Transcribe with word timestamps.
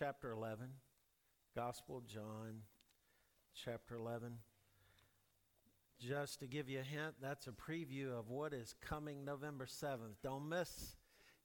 chapter 0.00 0.30
11. 0.30 0.66
Gospel 1.54 1.98
of 1.98 2.06
John, 2.06 2.62
chapter 3.54 3.96
11. 3.96 4.32
Just 6.00 6.40
to 6.40 6.46
give 6.46 6.70
you 6.70 6.78
a 6.78 6.82
hint, 6.82 7.16
that's 7.20 7.46
a 7.46 7.50
preview 7.50 8.18
of 8.18 8.30
what 8.30 8.54
is 8.54 8.74
coming 8.80 9.26
November 9.26 9.66
7th. 9.66 10.16
Don't 10.22 10.48
miss, 10.48 10.96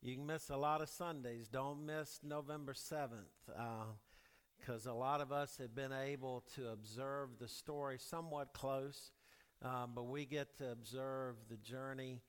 you 0.02 0.15
can 0.15 0.26
miss 0.26 0.49
a 0.49 0.55
lot 0.55 0.79
of 0.79 0.88
Sundays. 0.88 1.49
Don't 1.49 1.86
miss 1.86 2.21
November 2.23 2.71
7th. 2.71 3.10
Because 4.58 4.88
uh, 4.88 4.92
a 4.92 4.94
lot 4.94 5.20
of 5.20 5.34
us 5.34 5.58
have 5.58 5.76
been 5.76 5.92
able 5.92 6.46
to 6.56 6.70
observe 6.70 7.32
the 7.38 7.50
story 7.50 7.98
somewhat 8.00 8.54
close, 8.54 9.12
um, 9.64 9.92
but 9.94 10.08
we 10.08 10.24
get 10.24 10.58
to 10.60 10.72
observe 10.72 11.36
the 11.50 11.58
journey 11.58 12.22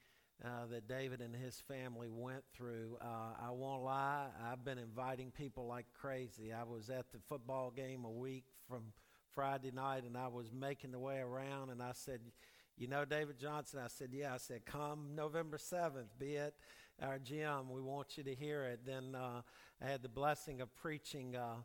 uh, 0.44 0.66
that 0.70 0.88
David 0.88 1.20
and 1.20 1.34
his 1.34 1.62
family 1.66 2.08
went 2.10 2.44
through. 2.54 2.98
Uh, 3.00 3.46
I 3.46 3.50
won't 3.50 3.82
lie, 3.82 4.26
I've 4.50 4.64
been 4.64 4.78
inviting 4.78 5.30
people 5.30 5.66
like 5.66 5.86
crazy. 5.98 6.52
I 6.52 6.64
was 6.64 6.90
at 6.90 7.10
the 7.12 7.18
football 7.28 7.70
game 7.70 8.04
a 8.04 8.10
week 8.10 8.44
from 8.68 8.92
Friday 9.34 9.70
night 9.70 10.04
and 10.04 10.16
I 10.16 10.28
was 10.28 10.52
making 10.52 10.92
the 10.92 10.98
way 10.98 11.18
around 11.18 11.70
and 11.70 11.82
I 11.82 11.92
said, 11.92 12.20
You 12.76 12.88
know 12.88 13.04
David 13.04 13.38
Johnson? 13.38 13.80
I 13.82 13.88
said, 13.88 14.10
Yeah. 14.12 14.34
I 14.34 14.38
said, 14.38 14.66
Come 14.66 15.10
November 15.14 15.58
7th, 15.58 16.08
be 16.18 16.36
at 16.36 16.54
our 17.02 17.18
gym. 17.18 17.70
We 17.70 17.80
want 17.80 18.16
you 18.16 18.24
to 18.24 18.34
hear 18.34 18.64
it. 18.64 18.80
Then 18.86 19.14
uh, 19.14 19.42
I 19.82 19.86
had 19.86 20.02
the 20.02 20.08
blessing 20.08 20.60
of 20.60 20.74
preaching 20.74 21.36
uh, 21.36 21.56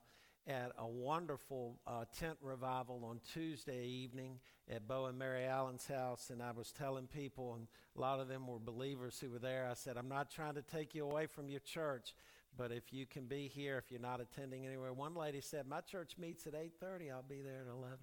at 0.47 0.71
a 0.77 0.87
wonderful 0.87 1.79
uh, 1.85 2.05
tent 2.17 2.37
revival 2.41 3.05
on 3.05 3.19
Tuesday 3.33 3.85
evening 3.85 4.39
at 4.69 4.87
Bo 4.87 5.05
and 5.05 5.17
Mary 5.17 5.45
Allen's 5.45 5.87
house, 5.87 6.29
and 6.31 6.41
I 6.41 6.51
was 6.51 6.71
telling 6.71 7.07
people, 7.07 7.53
and 7.55 7.67
a 7.95 8.01
lot 8.01 8.19
of 8.19 8.27
them 8.27 8.47
were 8.47 8.59
believers 8.59 9.19
who 9.19 9.29
were 9.29 9.39
there. 9.39 9.67
I 9.69 9.75
said, 9.75 9.97
I'm 9.97 10.09
not 10.09 10.31
trying 10.31 10.55
to 10.55 10.61
take 10.61 10.95
you 10.95 11.05
away 11.05 11.27
from 11.27 11.49
your 11.49 11.59
church, 11.59 12.15
but 12.57 12.71
if 12.71 12.91
you 12.91 13.05
can 13.05 13.25
be 13.25 13.47
here, 13.47 13.77
if 13.77 13.91
you're 13.91 14.01
not 14.01 14.19
attending 14.19 14.65
anywhere. 14.65 14.93
One 14.93 15.15
lady 15.15 15.41
said, 15.41 15.67
My 15.67 15.81
church 15.81 16.13
meets 16.17 16.47
at 16.47 16.53
8:30. 16.53 17.11
I'll 17.11 17.23
be 17.27 17.41
there 17.41 17.61
at 17.61 17.71
11. 17.71 17.97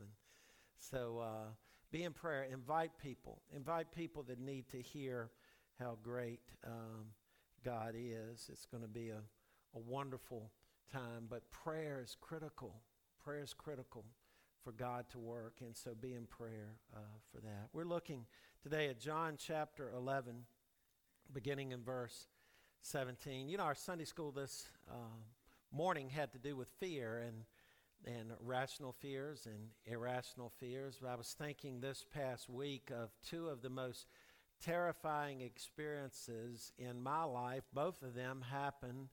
So 0.79 1.19
uh, 1.19 1.49
be 1.91 2.05
in 2.05 2.13
prayer. 2.13 2.45
Invite 2.45 2.93
people. 3.03 3.41
Invite 3.55 3.91
people 3.93 4.23
that 4.25 4.39
need 4.39 4.69
to 4.71 4.81
hear 4.81 5.31
how 5.79 5.99
great 6.03 6.41
um, 6.65 7.07
God 7.65 7.95
is. 7.97 8.49
It's 8.51 8.67
going 8.67 8.83
to 8.83 8.89
be 8.89 9.11
a, 9.11 9.21
a 9.75 9.79
wonderful 9.79 10.51
time, 10.93 11.27
but 11.29 11.51
prayer 11.51 12.01
is 12.03 12.17
critical. 12.21 12.75
Prayer 13.23 13.43
is 13.43 13.53
critical 13.53 14.05
for 14.65 14.73
God 14.73 15.09
to 15.11 15.19
work, 15.19 15.57
and 15.61 15.77
so 15.77 15.95
be 15.95 16.15
in 16.15 16.27
prayer 16.27 16.77
uh, 16.95 17.01
for 17.33 17.41
that. 17.41 17.69
We're 17.73 17.85
looking 17.85 18.27
today 18.63 18.89
at 18.89 18.99
John 18.99 19.37
chapter 19.39 19.93
11, 19.97 20.45
beginning 21.33 21.73
in 21.73 21.83
verse 21.83 22.27
17. 22.83 23.49
You 23.49 23.59
know, 23.59 23.65
our 23.65 23.75
Sunday 23.75 24.05
school 24.05 24.33
this 24.33 24.69
uh, 24.91 24.95
morning 25.73 26.09
had 26.09 26.33
to 26.33 26.39
do 26.39 26.57
with 26.57 26.69
fear 26.81 27.23
and 27.27 27.45
and 28.07 28.31
rational 28.41 28.93
fears 28.93 29.47
and 29.47 29.71
irrational 29.85 30.53
fears. 30.61 30.99
But 31.03 31.09
I 31.09 31.17
was 31.17 31.35
thinking 31.37 31.81
this 31.81 32.05
past 32.15 32.49
week 32.49 32.93
of 32.95 33.11
two 33.29 33.49
of 33.49 33.61
the 33.61 33.71
most 33.71 34.07
terrifying 34.65 35.41
experiences 35.41 36.73
in 36.79 37.03
my 37.03 37.25
life. 37.25 37.65
Both 37.75 38.03
of 38.03 38.15
them 38.15 38.45
happened 38.49 39.09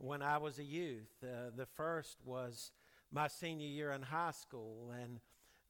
when 0.00 0.22
I 0.22 0.38
was 0.38 0.58
a 0.58 0.64
youth. 0.64 1.10
Uh, 1.22 1.50
the 1.54 1.66
first 1.66 2.16
was 2.24 2.72
my 3.12 3.28
senior 3.28 3.66
year 3.66 3.92
in 3.92 4.02
high 4.02 4.30
school, 4.30 4.92
and 4.98 5.20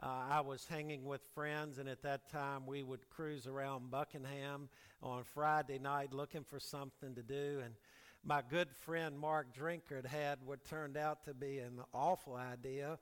uh, 0.01 0.07
I 0.31 0.41
was 0.41 0.65
hanging 0.67 1.05
with 1.05 1.21
friends, 1.35 1.79
and 1.79 1.89
at 1.89 2.03
that 2.03 2.31
time 2.31 2.67
we 2.67 2.83
would 2.83 3.11
cruise 3.11 3.47
around 3.47 3.91
Buckingham 3.91 4.69
on 5.03 5.25
Friday 5.25 5.79
night 5.79 6.13
looking 6.13 6.45
for 6.45 6.61
something 6.61 7.15
to 7.17 7.23
do. 7.23 7.61
And 7.65 7.75
my 8.25 8.41
good 8.49 8.69
friend 8.85 9.19
Mark 9.19 9.49
Drinkard 9.55 10.07
had 10.07 10.39
what 10.45 10.65
turned 10.65 10.97
out 10.97 11.25
to 11.25 11.35
be 11.35 11.59
an 11.59 11.81
awful 11.93 12.37
idea. 12.37 12.99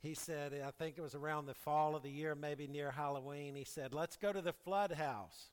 He 0.00 0.14
said, 0.14 0.60
I 0.66 0.70
think 0.72 0.98
it 0.98 1.02
was 1.02 1.14
around 1.14 1.46
the 1.46 1.54
fall 1.54 1.94
of 1.94 2.02
the 2.02 2.10
year, 2.10 2.34
maybe 2.34 2.66
near 2.66 2.90
Halloween. 2.90 3.54
He 3.54 3.64
said, 3.64 3.94
Let's 3.94 4.16
go 4.16 4.32
to 4.32 4.42
the 4.42 4.52
flood 4.52 4.92
house. 4.92 5.50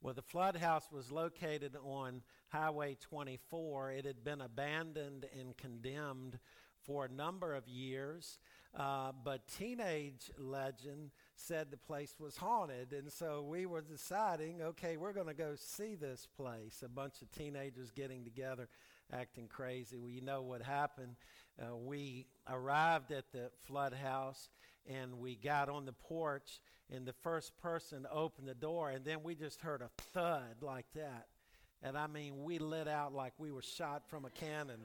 Well, 0.00 0.14
the 0.14 0.22
flood 0.22 0.56
house 0.56 0.86
was 0.92 1.10
located 1.10 1.76
on 1.84 2.22
Highway 2.48 2.96
24. 3.00 3.92
It 3.92 4.04
had 4.04 4.22
been 4.22 4.40
abandoned 4.40 5.26
and 5.38 5.56
condemned 5.56 6.38
for 6.86 7.06
a 7.06 7.08
number 7.08 7.54
of 7.54 7.66
years, 7.66 8.38
uh, 8.78 9.10
but 9.24 9.48
teenage 9.48 10.30
legend 10.38 11.10
said 11.34 11.70
the 11.70 11.76
place 11.76 12.14
was 12.20 12.36
haunted. 12.36 12.92
And 12.92 13.10
so 13.10 13.42
we 13.42 13.66
were 13.66 13.80
deciding 13.80 14.62
okay, 14.62 14.96
we're 14.96 15.12
going 15.12 15.26
to 15.26 15.34
go 15.34 15.54
see 15.56 15.96
this 15.96 16.28
place. 16.36 16.82
A 16.84 16.88
bunch 16.88 17.22
of 17.22 17.32
teenagers 17.32 17.90
getting 17.90 18.22
together, 18.22 18.68
acting 19.12 19.48
crazy. 19.48 19.96
Well, 19.96 20.10
you 20.10 20.20
know 20.20 20.42
what 20.42 20.62
happened. 20.62 21.16
Uh, 21.60 21.74
we 21.74 22.26
arrived 22.48 23.10
at 23.10 23.32
the 23.32 23.50
flood 23.66 23.94
house 23.94 24.48
and 24.88 25.18
we 25.18 25.34
got 25.34 25.68
on 25.68 25.84
the 25.84 25.92
porch, 25.92 26.60
and 26.94 27.06
the 27.06 27.12
first 27.12 27.56
person 27.58 28.06
opened 28.10 28.48
the 28.48 28.54
door, 28.54 28.90
and 28.90 29.04
then 29.04 29.22
we 29.22 29.34
just 29.34 29.60
heard 29.60 29.82
a 29.82 29.90
thud 30.12 30.62
like 30.62 30.86
that. 30.94 31.26
And 31.82 31.96
I 31.96 32.06
mean, 32.06 32.42
we 32.42 32.58
lit 32.58 32.88
out 32.88 33.12
like 33.12 33.32
we 33.38 33.50
were 33.50 33.62
shot 33.62 34.08
from 34.08 34.24
a 34.24 34.30
cannon. 34.30 34.80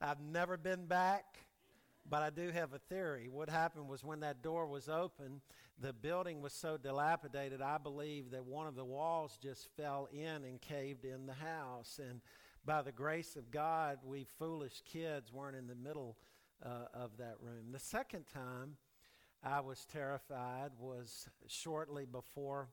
I've 0.00 0.20
never 0.20 0.56
been 0.56 0.86
back, 0.86 1.38
but 2.08 2.22
I 2.22 2.30
do 2.30 2.50
have 2.50 2.72
a 2.72 2.78
theory. 2.78 3.28
What 3.28 3.48
happened 3.48 3.88
was 3.88 4.02
when 4.02 4.20
that 4.20 4.42
door 4.42 4.66
was 4.66 4.88
open, 4.88 5.40
the 5.78 5.92
building 5.92 6.42
was 6.42 6.52
so 6.52 6.76
dilapidated, 6.76 7.60
I 7.60 7.78
believe 7.78 8.30
that 8.30 8.44
one 8.44 8.66
of 8.66 8.74
the 8.74 8.84
walls 8.84 9.38
just 9.42 9.68
fell 9.76 10.08
in 10.12 10.44
and 10.44 10.60
caved 10.60 11.04
in 11.04 11.26
the 11.26 11.34
house. 11.34 12.00
And 12.02 12.20
by 12.64 12.82
the 12.82 12.92
grace 12.92 13.36
of 13.36 13.50
God, 13.50 13.98
we 14.04 14.24
foolish 14.38 14.82
kids 14.84 15.32
weren't 15.32 15.56
in 15.56 15.66
the 15.66 15.74
middle 15.74 16.16
uh, 16.64 16.86
of 16.94 17.16
that 17.18 17.36
room. 17.40 17.72
The 17.72 17.78
second 17.78 18.24
time 18.32 18.76
I 19.44 19.60
was 19.60 19.84
terrified 19.92 20.70
was 20.78 21.28
shortly 21.48 22.04
before 22.04 22.68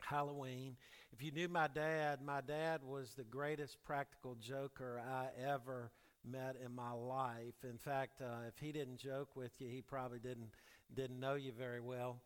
Halloween. 0.00 0.76
If 1.12 1.22
you 1.22 1.30
knew 1.30 1.48
my 1.48 1.68
dad, 1.68 2.20
my 2.20 2.40
dad 2.40 2.80
was 2.82 3.14
the 3.14 3.22
greatest 3.22 3.82
practical 3.84 4.34
joker 4.34 5.00
I 5.00 5.28
ever 5.40 5.92
met 6.24 6.56
in 6.64 6.74
my 6.74 6.90
life. 6.90 7.54
In 7.62 7.78
fact, 7.78 8.20
uh, 8.20 8.48
if 8.48 8.58
he 8.58 8.72
didn't 8.72 8.98
joke 8.98 9.36
with 9.36 9.52
you, 9.60 9.68
he 9.68 9.82
probably 9.82 10.18
didn't 10.18 10.50
didn't 10.94 11.20
know 11.20 11.34
you 11.34 11.52
very 11.52 11.80
well. 11.80 12.20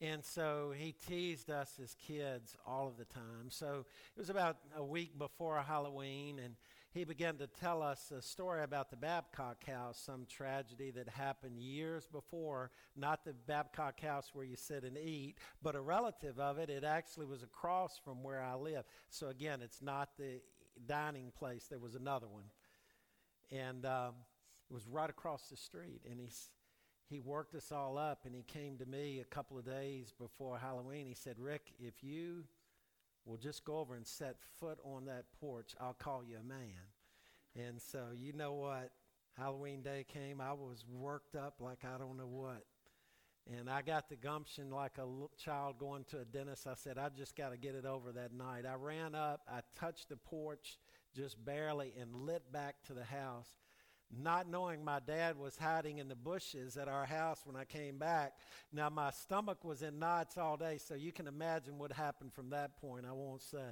And 0.00 0.24
so 0.24 0.72
he 0.76 0.92
teased 0.92 1.50
us 1.50 1.78
as 1.82 1.94
kids 1.94 2.56
all 2.66 2.88
of 2.88 2.96
the 2.96 3.04
time. 3.04 3.48
So 3.48 3.86
it 4.16 4.20
was 4.20 4.30
about 4.30 4.58
a 4.76 4.84
week 4.84 5.18
before 5.18 5.58
Halloween, 5.62 6.38
and 6.38 6.56
he 6.94 7.02
began 7.02 7.36
to 7.38 7.48
tell 7.48 7.82
us 7.82 8.12
a 8.16 8.22
story 8.22 8.62
about 8.62 8.88
the 8.88 8.96
Babcock 8.96 9.66
House, 9.66 10.00
some 10.00 10.26
tragedy 10.30 10.92
that 10.92 11.08
happened 11.08 11.58
years 11.58 12.06
before, 12.06 12.70
not 12.96 13.24
the 13.24 13.32
Babcock 13.32 14.00
House 14.00 14.30
where 14.32 14.44
you 14.44 14.54
sit 14.54 14.84
and 14.84 14.96
eat, 14.96 15.34
but 15.60 15.74
a 15.74 15.80
relative 15.80 16.38
of 16.38 16.58
it. 16.58 16.70
It 16.70 16.84
actually 16.84 17.26
was 17.26 17.42
across 17.42 17.98
from 17.98 18.22
where 18.22 18.40
I 18.40 18.54
live. 18.54 18.84
So 19.10 19.26
again, 19.26 19.58
it's 19.60 19.82
not 19.82 20.10
the 20.16 20.40
dining 20.86 21.32
place, 21.36 21.66
there 21.68 21.80
was 21.80 21.96
another 21.96 22.28
one. 22.28 22.44
And 23.50 23.84
um, 23.84 24.14
it 24.70 24.72
was 24.72 24.86
right 24.86 25.10
across 25.10 25.48
the 25.48 25.56
street. 25.56 26.02
And 26.08 26.20
he's, 26.20 26.48
he 27.10 27.18
worked 27.18 27.56
us 27.56 27.72
all 27.72 27.98
up, 27.98 28.20
and 28.24 28.36
he 28.36 28.44
came 28.44 28.78
to 28.78 28.86
me 28.86 29.18
a 29.18 29.34
couple 29.34 29.58
of 29.58 29.64
days 29.64 30.14
before 30.16 30.58
Halloween. 30.58 31.08
He 31.08 31.14
said, 31.14 31.40
Rick, 31.40 31.72
if 31.80 32.04
you 32.04 32.44
will 33.24 33.36
just 33.36 33.64
go 33.64 33.78
over 33.78 33.94
and 33.94 34.06
set 34.06 34.36
foot 34.60 34.78
on 34.84 35.06
that 35.06 35.24
porch, 35.40 35.74
I'll 35.80 35.94
call 35.94 36.22
you 36.24 36.36
a 36.40 36.42
man. 36.42 36.68
And 37.56 37.80
so, 37.80 38.08
you 38.14 38.32
know 38.32 38.52
what? 38.52 38.90
Halloween 39.36 39.82
day 39.82 40.04
came, 40.06 40.40
I 40.40 40.52
was 40.52 40.84
worked 40.88 41.34
up 41.34 41.54
like 41.60 41.84
I 41.84 41.98
don't 41.98 42.16
know 42.16 42.28
what. 42.28 42.64
And 43.52 43.68
I 43.68 43.82
got 43.82 44.08
the 44.08 44.16
gumption 44.16 44.70
like 44.70 44.96
a 44.98 45.06
child 45.36 45.78
going 45.78 46.04
to 46.04 46.20
a 46.20 46.24
dentist. 46.24 46.66
I 46.66 46.74
said, 46.74 46.96
I 46.96 47.10
just 47.10 47.36
got 47.36 47.50
to 47.50 47.58
get 47.58 47.74
it 47.74 47.84
over 47.84 48.10
that 48.12 48.32
night. 48.32 48.64
I 48.64 48.74
ran 48.74 49.14
up, 49.14 49.42
I 49.48 49.60
touched 49.78 50.08
the 50.08 50.16
porch 50.16 50.78
just 51.14 51.42
barely, 51.44 51.92
and 52.00 52.14
lit 52.14 52.50
back 52.52 52.76
to 52.86 52.94
the 52.94 53.04
house 53.04 53.48
not 54.10 54.48
knowing 54.48 54.84
my 54.84 55.00
dad 55.00 55.38
was 55.38 55.56
hiding 55.56 55.98
in 55.98 56.08
the 56.08 56.14
bushes 56.14 56.76
at 56.76 56.88
our 56.88 57.04
house 57.04 57.40
when 57.44 57.56
I 57.56 57.64
came 57.64 57.98
back. 57.98 58.34
Now, 58.72 58.90
my 58.90 59.10
stomach 59.10 59.64
was 59.64 59.82
in 59.82 59.98
knots 59.98 60.38
all 60.38 60.56
day, 60.56 60.78
so 60.78 60.94
you 60.94 61.12
can 61.12 61.26
imagine 61.26 61.78
what 61.78 61.92
happened 61.92 62.32
from 62.32 62.50
that 62.50 62.80
point. 62.80 63.06
I 63.08 63.12
won't 63.12 63.42
say. 63.42 63.58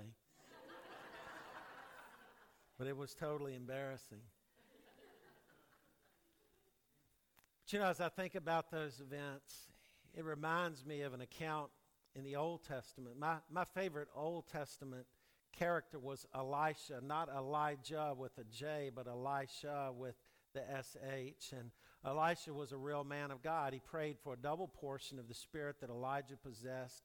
but 2.79 2.87
it 2.87 2.97
was 2.97 3.15
totally 3.15 3.55
embarrassing. 3.55 4.21
But 7.65 7.73
you 7.73 7.79
know, 7.79 7.87
as 7.87 8.01
I 8.01 8.09
think 8.09 8.35
about 8.35 8.71
those 8.71 9.01
events, 9.01 9.69
it 10.15 10.25
reminds 10.25 10.85
me 10.85 11.03
of 11.03 11.15
an 11.15 11.21
account 11.21 11.71
in 12.15 12.25
the 12.25 12.37
Old 12.37 12.65
Testament. 12.65 13.19
My, 13.19 13.37
my 13.51 13.65
favorite 13.65 14.09
Old 14.15 14.49
Testament 14.49 15.06
character 15.53 15.99
was 15.99 16.27
Elisha, 16.35 17.01
not 17.03 17.29
Elijah 17.29 18.15
with 18.17 18.37
a 18.39 18.45
J, 18.45 18.91
but 18.95 19.06
Elisha 19.06 19.93
with 19.95 20.17
the 20.55 20.61
SH. 20.61 21.53
And 21.53 21.71
Elisha 22.05 22.53
was 22.53 22.73
a 22.73 22.77
real 22.77 23.05
man 23.05 23.31
of 23.31 23.43
God. 23.43 23.73
He 23.73 23.81
prayed 23.81 24.17
for 24.23 24.35
a 24.35 24.37
double 24.37 24.69
portion 24.69 25.19
of 25.19 25.29
the 25.29 25.35
spirit 25.35 25.77
that 25.81 25.91
Elijah 25.91 26.37
possessed. 26.37 27.03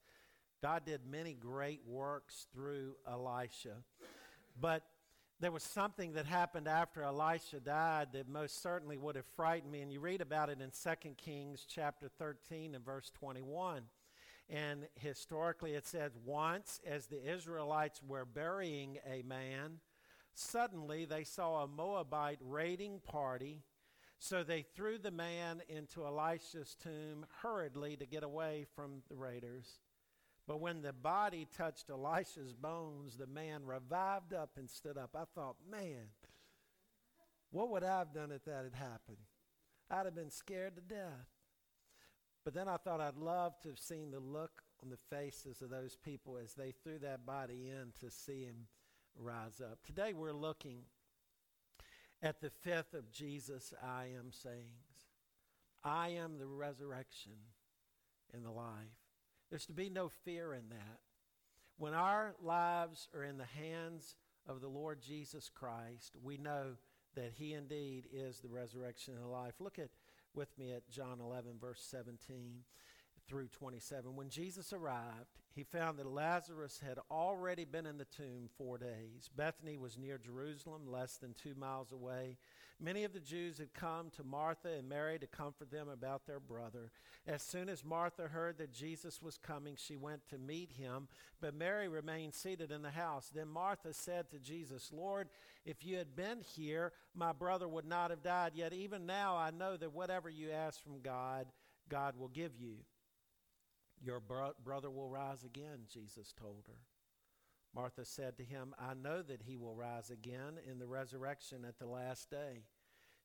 God 0.61 0.85
did 0.85 1.01
many 1.09 1.33
great 1.33 1.81
works 1.85 2.47
through 2.53 2.95
Elisha. 3.07 3.75
But 4.59 4.83
there 5.39 5.51
was 5.51 5.61
something 5.61 6.13
that 6.13 6.25
happened 6.25 6.67
after 6.67 7.03
Elisha 7.03 7.59
died 7.59 8.07
that 8.13 8.27
most 8.27 8.63
certainly 8.63 8.97
would 8.97 9.15
have 9.15 9.25
frightened 9.35 9.71
me. 9.71 9.81
And 9.81 9.91
you 9.91 9.99
read 9.99 10.21
about 10.21 10.49
it 10.49 10.59
in 10.61 10.71
2 10.71 11.09
Kings 11.11 11.65
chapter 11.69 12.09
13 12.17 12.73
and 12.73 12.83
verse 12.83 13.11
21. 13.19 13.83
And 14.49 14.87
historically, 14.95 15.73
it 15.73 15.85
says, 15.85 16.13
Once, 16.25 16.79
as 16.87 17.05
the 17.05 17.21
Israelites 17.31 18.01
were 18.01 18.25
burying 18.25 18.97
a 19.05 19.21
man, 19.23 19.79
suddenly 20.37 21.05
they 21.05 21.23
saw 21.23 21.63
a 21.63 21.67
Moabite 21.67 22.39
raiding 22.41 22.99
party. 22.99 23.63
So 24.19 24.43
they 24.43 24.63
threw 24.75 24.97
the 24.97 25.11
man 25.11 25.61
into 25.69 26.05
Elisha's 26.05 26.75
tomb 26.81 27.25
hurriedly 27.41 27.97
to 27.97 28.05
get 28.07 28.23
away 28.23 28.65
from 28.75 29.03
the 29.09 29.15
raiders. 29.15 29.79
But 30.47 30.59
when 30.59 30.81
the 30.81 30.93
body 30.93 31.47
touched 31.55 31.89
Elisha's 31.89 32.53
bones, 32.53 33.17
the 33.17 33.27
man 33.27 33.65
revived 33.65 34.33
up 34.33 34.51
and 34.57 34.69
stood 34.69 34.97
up. 34.97 35.11
I 35.15 35.25
thought, 35.35 35.57
man, 35.69 36.07
what 37.51 37.69
would 37.69 37.83
I 37.83 37.99
have 37.99 38.13
done 38.13 38.31
if 38.31 38.45
that 38.45 38.63
had 38.63 38.73
happened? 38.73 39.17
I'd 39.91 40.05
have 40.05 40.15
been 40.15 40.31
scared 40.31 40.75
to 40.75 40.81
death. 40.81 41.27
But 42.43 42.53
then 42.53 42.67
I 42.67 42.77
thought 42.77 43.01
I'd 43.01 43.17
love 43.17 43.59
to 43.61 43.69
have 43.69 43.79
seen 43.79 44.11
the 44.11 44.19
look 44.19 44.63
on 44.81 44.89
the 44.89 45.15
faces 45.15 45.61
of 45.61 45.69
those 45.69 45.97
people 45.97 46.37
as 46.41 46.53
they 46.53 46.71
threw 46.71 46.97
that 46.99 47.25
body 47.25 47.69
in 47.69 47.91
to 47.99 48.09
see 48.09 48.45
him 48.45 48.67
rise 49.19 49.61
up. 49.61 49.79
Today 49.85 50.13
we're 50.13 50.33
looking 50.33 50.81
at 52.21 52.41
the 52.41 52.49
fifth 52.49 52.93
of 52.93 53.11
Jesus' 53.11 53.73
I 53.83 54.07
am 54.17 54.31
sayings 54.31 55.01
I 55.83 56.09
am 56.09 56.37
the 56.37 56.47
resurrection 56.47 57.33
and 58.33 58.43
the 58.43 58.51
life. 58.51 58.67
There's 59.49 59.65
to 59.67 59.73
be 59.73 59.89
no 59.89 60.09
fear 60.09 60.53
in 60.53 60.69
that. 60.69 60.99
When 61.77 61.93
our 61.93 62.35
lives 62.41 63.07
are 63.15 63.23
in 63.23 63.37
the 63.37 63.45
hands 63.45 64.15
of 64.47 64.61
the 64.61 64.67
Lord 64.67 65.01
Jesus 65.01 65.49
Christ, 65.53 66.15
we 66.21 66.37
know 66.37 66.73
that 67.15 67.33
He 67.35 67.53
indeed 67.53 68.07
is 68.11 68.39
the 68.39 68.49
resurrection 68.49 69.13
and 69.13 69.23
the 69.23 69.27
life. 69.27 69.55
Look 69.59 69.79
at 69.79 69.89
with 70.33 70.57
me 70.57 70.71
at 70.73 70.89
John 70.89 71.19
11, 71.19 71.53
verse 71.59 71.85
17 71.89 72.63
through 73.27 73.47
27. 73.47 74.15
When 74.15 74.29
Jesus 74.29 74.73
arrived, 74.73 75.27
he 75.53 75.63
found 75.63 75.97
that 75.97 76.07
Lazarus 76.07 76.81
had 76.85 76.99
already 77.09 77.65
been 77.65 77.85
in 77.85 77.97
the 77.97 78.05
tomb 78.05 78.49
four 78.57 78.77
days. 78.77 79.29
Bethany 79.35 79.77
was 79.77 79.97
near 79.97 80.17
Jerusalem, 80.17 80.83
less 80.91 81.17
than 81.17 81.33
two 81.33 81.55
miles 81.55 81.91
away. 81.91 82.37
Many 82.79 83.03
of 83.05 83.13
the 83.13 83.19
Jews 83.19 83.57
had 83.57 83.73
come 83.73 84.11
to 84.11 84.23
Martha 84.23 84.69
and 84.69 84.87
Mary 84.87 85.17
to 85.17 85.25
comfort 85.25 85.71
them 85.71 85.89
about 85.89 86.27
their 86.27 86.39
brother. 86.39 86.91
As 87.25 87.41
soon 87.41 87.69
as 87.69 87.83
Martha 87.83 88.27
heard 88.27 88.59
that 88.59 88.71
Jesus 88.71 89.19
was 89.19 89.39
coming, 89.39 89.75
she 89.75 89.97
went 89.97 90.27
to 90.29 90.37
meet 90.37 90.71
him, 90.73 91.07
but 91.41 91.55
Mary 91.55 91.87
remained 91.87 92.35
seated 92.35 92.71
in 92.71 92.83
the 92.83 92.91
house. 92.91 93.31
Then 93.33 93.47
Martha 93.47 93.93
said 93.93 94.29
to 94.29 94.37
Jesus, 94.37 94.91
Lord, 94.93 95.27
if 95.65 95.83
you 95.83 95.97
had 95.97 96.15
been 96.15 96.41
here, 96.41 96.93
my 97.15 97.33
brother 97.33 97.67
would 97.67 97.85
not 97.85 98.11
have 98.11 98.21
died. 98.21 98.51
Yet 98.53 98.73
even 98.73 99.07
now 99.07 99.35
I 99.35 99.49
know 99.49 99.75
that 99.75 99.93
whatever 99.93 100.29
you 100.29 100.51
ask 100.51 100.81
from 100.83 101.01
God, 101.01 101.47
God 101.89 102.15
will 102.15 102.27
give 102.27 102.51
you. 102.59 102.75
Your 104.01 104.19
bro- 104.19 104.53
brother 104.63 104.89
will 104.89 105.09
rise 105.09 105.43
again, 105.43 105.85
Jesus 105.91 106.33
told 106.33 106.65
her. 106.67 106.79
Martha 107.73 108.05
said 108.05 108.37
to 108.37 108.43
him, 108.43 108.73
I 108.79 108.93
know 108.93 109.21
that 109.21 109.43
he 109.43 109.57
will 109.57 109.75
rise 109.75 110.09
again 110.09 110.59
in 110.69 110.79
the 110.79 110.87
resurrection 110.87 111.65
at 111.65 111.77
the 111.79 111.87
last 111.87 112.29
day. 112.29 112.63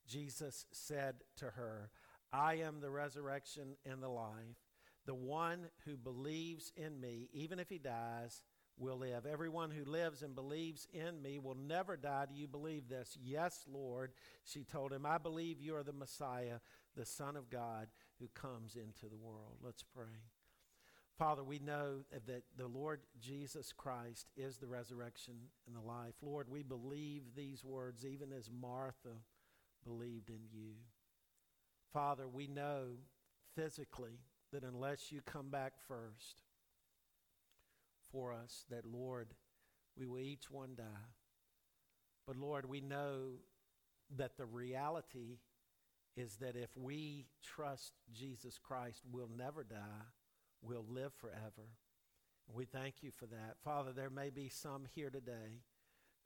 Jesus 0.07 0.67
said 0.73 1.17
to 1.37 1.47
her, 1.47 1.91
I 2.33 2.55
am 2.57 2.81
the 2.81 2.91
resurrection 2.91 3.77
and 3.85 4.03
the 4.03 4.09
life. 4.09 4.59
The 5.07 5.15
one 5.15 5.69
who 5.85 5.97
believes 5.97 6.73
in 6.77 7.01
me, 7.01 7.29
even 7.33 7.59
if 7.59 7.69
he 7.69 7.79
dies, 7.79 8.43
will 8.79 8.99
live. 8.99 9.27
Everyone 9.27 9.71
who 9.71 9.85
lives 9.85 10.23
and 10.23 10.35
believes 10.35 10.87
in 10.93 11.21
me 11.23 11.39
will 11.39 11.57
never 11.57 11.97
die. 11.97 12.27
Do 12.29 12.35
you 12.35 12.49
believe 12.49 12.89
this? 12.89 13.17
Yes, 13.23 13.65
Lord. 13.71 14.13
She 14.45 14.65
told 14.65 14.93
him, 14.93 15.05
I 15.05 15.19
believe 15.19 15.61
you 15.61 15.77
are 15.77 15.83
the 15.83 15.93
Messiah, 15.93 16.59
the 16.97 17.05
Son 17.05 17.37
of 17.37 17.51
God, 17.51 17.89
who 18.19 18.29
comes 18.29 18.77
into 18.77 19.09
the 19.09 19.17
world. 19.17 19.59
Let's 19.63 19.83
pray. 19.83 20.32
Father, 21.23 21.45
we 21.45 21.61
know 21.61 21.99
that 22.27 22.43
the 22.59 22.67
Lord 22.67 22.99
Jesus 23.21 23.73
Christ 23.73 24.27
is 24.37 24.57
the 24.57 24.67
resurrection 24.67 25.35
and 25.69 25.77
the 25.77 25.81
life. 25.81 26.15
Lord, 26.21 26.49
we 26.51 26.65
believe 26.65 27.23
these 27.37 27.65
words 27.65 28.05
even 28.05 28.33
as 28.33 28.51
Martha 28.51 29.21
believed 29.85 30.31
in 30.31 30.41
you. 30.53 30.73
Father, 31.93 32.27
we 32.27 32.49
know 32.49 32.87
physically 33.55 34.19
that 34.53 34.65
unless 34.65 35.13
you 35.13 35.21
come 35.21 35.49
back 35.49 35.75
first 35.87 36.43
for 38.11 38.33
us, 38.33 38.65
that 38.69 38.85
Lord, 38.85 39.29
we 39.97 40.07
will 40.07 40.19
each 40.19 40.51
one 40.51 40.71
die. 40.77 41.13
But 42.27 42.37
Lord, 42.37 42.69
we 42.69 42.81
know 42.81 43.35
that 44.17 44.37
the 44.37 44.47
reality 44.47 45.39
is 46.17 46.35
that 46.41 46.57
if 46.57 46.71
we 46.77 47.27
trust 47.45 47.93
Jesus 48.13 48.59
Christ, 48.59 49.03
we'll 49.09 49.31
never 49.37 49.63
die 49.63 50.09
will 50.63 50.85
live 50.89 51.13
forever. 51.15 51.69
We 52.53 52.65
thank 52.65 53.03
you 53.03 53.11
for 53.11 53.27
that. 53.27 53.57
Father, 53.65 53.93
there 53.93 54.11
may 54.11 54.31
be 54.31 54.49
some 54.49 54.85
here 54.95 55.11
today 55.11 55.63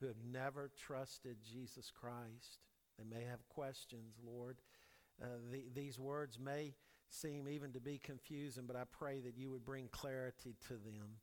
who 0.01 0.07
have 0.07 0.17
never 0.31 0.71
trusted 0.77 1.39
Jesus 1.43 1.91
Christ. 1.91 2.59
They 2.99 3.05
may 3.05 3.25
have 3.25 3.49
questions, 3.49 4.15
Lord. 4.25 4.59
Uh, 5.23 5.27
the, 5.51 5.65
these 5.75 5.99
words 5.99 6.39
may 6.39 6.75
seem 7.09 7.49
even 7.49 7.73
to 7.73 7.81
be 7.81 7.99
confusing, 7.99 8.65
but 8.67 8.77
I 8.77 8.83
pray 8.91 9.21
that 9.21 9.37
you 9.37 9.51
would 9.51 9.65
bring 9.65 9.89
clarity 9.91 10.57
to 10.69 10.75
them 10.75 11.21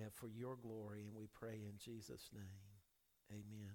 and 0.00 0.12
for 0.12 0.28
your 0.28 0.56
glory. 0.56 1.04
And 1.06 1.14
we 1.14 1.26
pray 1.32 1.60
in 1.68 1.78
Jesus' 1.78 2.30
name. 2.34 2.44
Amen. 3.30 3.72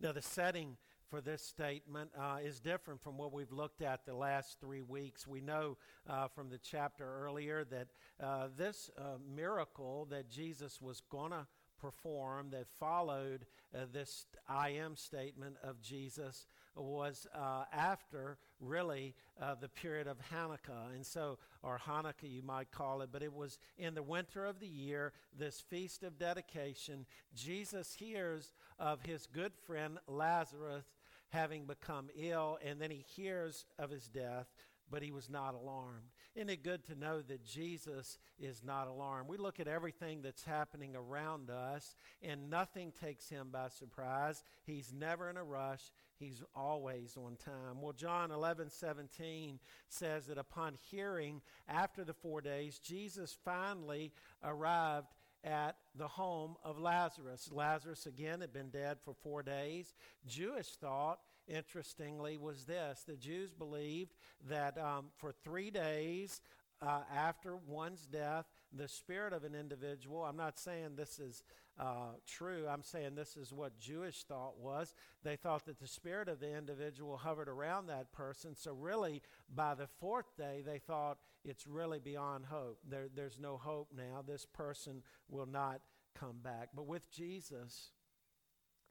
Now, 0.00 0.12
the 0.12 0.22
setting 0.22 0.76
for 1.08 1.20
this 1.20 1.42
statement 1.42 2.10
uh, 2.18 2.38
is 2.42 2.60
different 2.60 3.02
from 3.02 3.16
what 3.16 3.32
we've 3.32 3.52
looked 3.52 3.82
at 3.82 4.04
the 4.04 4.14
last 4.14 4.58
three 4.60 4.82
weeks. 4.82 5.26
We 5.26 5.40
know 5.40 5.76
uh, 6.08 6.28
from 6.28 6.48
the 6.48 6.58
chapter 6.58 7.04
earlier 7.24 7.64
that 7.64 7.88
uh, 8.20 8.48
this 8.56 8.90
uh, 8.98 9.18
miracle 9.34 10.06
that 10.10 10.30
Jesus 10.30 10.80
was 10.80 11.02
going 11.08 11.30
to 11.30 11.46
perform 11.78 12.48
that 12.50 12.66
followed 12.80 13.44
uh, 13.74 13.80
this 13.92 14.26
I 14.48 14.70
am 14.70 14.96
statement 14.96 15.56
of 15.62 15.80
Jesus 15.80 16.46
was 16.74 17.26
uh, 17.34 17.64
after 17.72 18.38
really 18.60 19.14
the 19.60 19.68
period 19.68 20.06
of 20.06 20.18
Hanukkah. 20.32 20.94
And 20.94 21.04
so, 21.04 21.38
or 21.62 21.78
Hanukkah, 21.78 22.30
you 22.30 22.42
might 22.42 22.70
call 22.70 23.02
it, 23.02 23.10
but 23.12 23.22
it 23.22 23.32
was 23.32 23.58
in 23.78 23.94
the 23.94 24.02
winter 24.02 24.44
of 24.44 24.60
the 24.60 24.66
year, 24.66 25.12
this 25.38 25.60
feast 25.60 26.02
of 26.02 26.18
dedication. 26.18 27.06
Jesus 27.34 27.94
hears 27.94 28.52
of 28.78 29.02
his 29.02 29.26
good 29.26 29.52
friend 29.66 29.98
Lazarus 30.06 30.84
having 31.30 31.66
become 31.66 32.08
ill, 32.16 32.58
and 32.64 32.80
then 32.80 32.90
he 32.90 33.04
hears 33.14 33.64
of 33.78 33.90
his 33.90 34.08
death, 34.08 34.46
but 34.90 35.02
he 35.02 35.10
was 35.10 35.28
not 35.28 35.54
alarmed. 35.54 36.12
Isn't 36.34 36.50
it 36.50 36.62
good 36.62 36.84
to 36.84 36.94
know 36.94 37.22
that 37.22 37.44
Jesus 37.44 38.18
is 38.38 38.62
not 38.62 38.86
alarmed? 38.86 39.28
We 39.28 39.36
look 39.36 39.58
at 39.58 39.68
everything 39.68 40.22
that's 40.22 40.44
happening 40.44 40.94
around 40.94 41.50
us, 41.50 41.96
and 42.22 42.50
nothing 42.50 42.92
takes 42.92 43.28
him 43.28 43.48
by 43.50 43.68
surprise. 43.68 44.44
He's 44.64 44.92
never 44.92 45.28
in 45.28 45.36
a 45.36 45.44
rush, 45.44 45.90
he's 46.18 46.42
always 46.54 47.16
on 47.16 47.36
time. 47.36 47.80
Well, 47.80 47.94
John 47.94 48.30
11 48.30 48.70
17 48.70 49.58
says 49.88 50.26
that 50.26 50.38
upon 50.38 50.76
hearing 50.90 51.40
after 51.68 52.04
the 52.04 52.14
four 52.14 52.40
days, 52.40 52.78
Jesus 52.78 53.36
finally 53.44 54.12
arrived 54.44 55.08
at 55.46 55.76
the 55.94 56.08
home 56.08 56.56
of 56.64 56.78
Lazarus. 56.78 57.48
Lazarus, 57.52 58.06
again, 58.06 58.40
had 58.40 58.52
been 58.52 58.68
dead 58.70 58.98
for 59.04 59.14
four 59.14 59.42
days. 59.42 59.94
Jewish 60.26 60.68
thought, 60.76 61.20
interestingly, 61.46 62.36
was 62.36 62.64
this 62.64 63.04
the 63.06 63.16
Jews 63.16 63.52
believed 63.52 64.14
that 64.48 64.76
um, 64.76 65.06
for 65.16 65.32
three 65.44 65.70
days 65.70 66.40
uh, 66.82 67.02
after 67.14 67.56
one's 67.56 68.06
death, 68.06 68.46
the 68.72 68.88
spirit 68.88 69.32
of 69.32 69.44
an 69.44 69.54
individual, 69.54 70.24
I'm 70.24 70.36
not 70.36 70.58
saying 70.58 70.96
this 70.96 71.18
is 71.18 71.42
uh, 71.78 72.14
true, 72.26 72.66
I'm 72.68 72.82
saying 72.82 73.14
this 73.14 73.36
is 73.36 73.52
what 73.52 73.78
Jewish 73.78 74.24
thought 74.24 74.58
was. 74.58 74.94
They 75.22 75.36
thought 75.36 75.66
that 75.66 75.78
the 75.78 75.86
spirit 75.86 76.28
of 76.28 76.40
the 76.40 76.56
individual 76.56 77.16
hovered 77.16 77.48
around 77.48 77.86
that 77.86 78.12
person. 78.12 78.54
So, 78.56 78.72
really, 78.72 79.22
by 79.54 79.74
the 79.74 79.86
fourth 79.86 80.36
day, 80.36 80.62
they 80.64 80.78
thought 80.78 81.18
it's 81.44 81.66
really 81.66 81.98
beyond 81.98 82.46
hope. 82.46 82.78
There, 82.88 83.08
there's 83.14 83.38
no 83.38 83.58
hope 83.58 83.88
now. 83.94 84.24
This 84.26 84.46
person 84.46 85.02
will 85.28 85.46
not 85.46 85.80
come 86.18 86.38
back. 86.42 86.70
But 86.74 86.86
with 86.86 87.10
Jesus, 87.12 87.90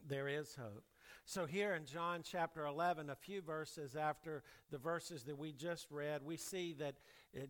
there 0.07 0.27
is 0.27 0.55
hope. 0.55 0.83
So, 1.25 1.47
here 1.47 1.73
in 1.73 1.85
John 1.85 2.21
chapter 2.23 2.65
11, 2.65 3.09
a 3.09 3.15
few 3.15 3.41
verses 3.41 3.95
after 3.95 4.43
the 4.69 4.77
verses 4.77 5.23
that 5.23 5.37
we 5.37 5.53
just 5.53 5.89
read, 5.89 6.21
we 6.23 6.37
see 6.37 6.73
that 6.79 6.95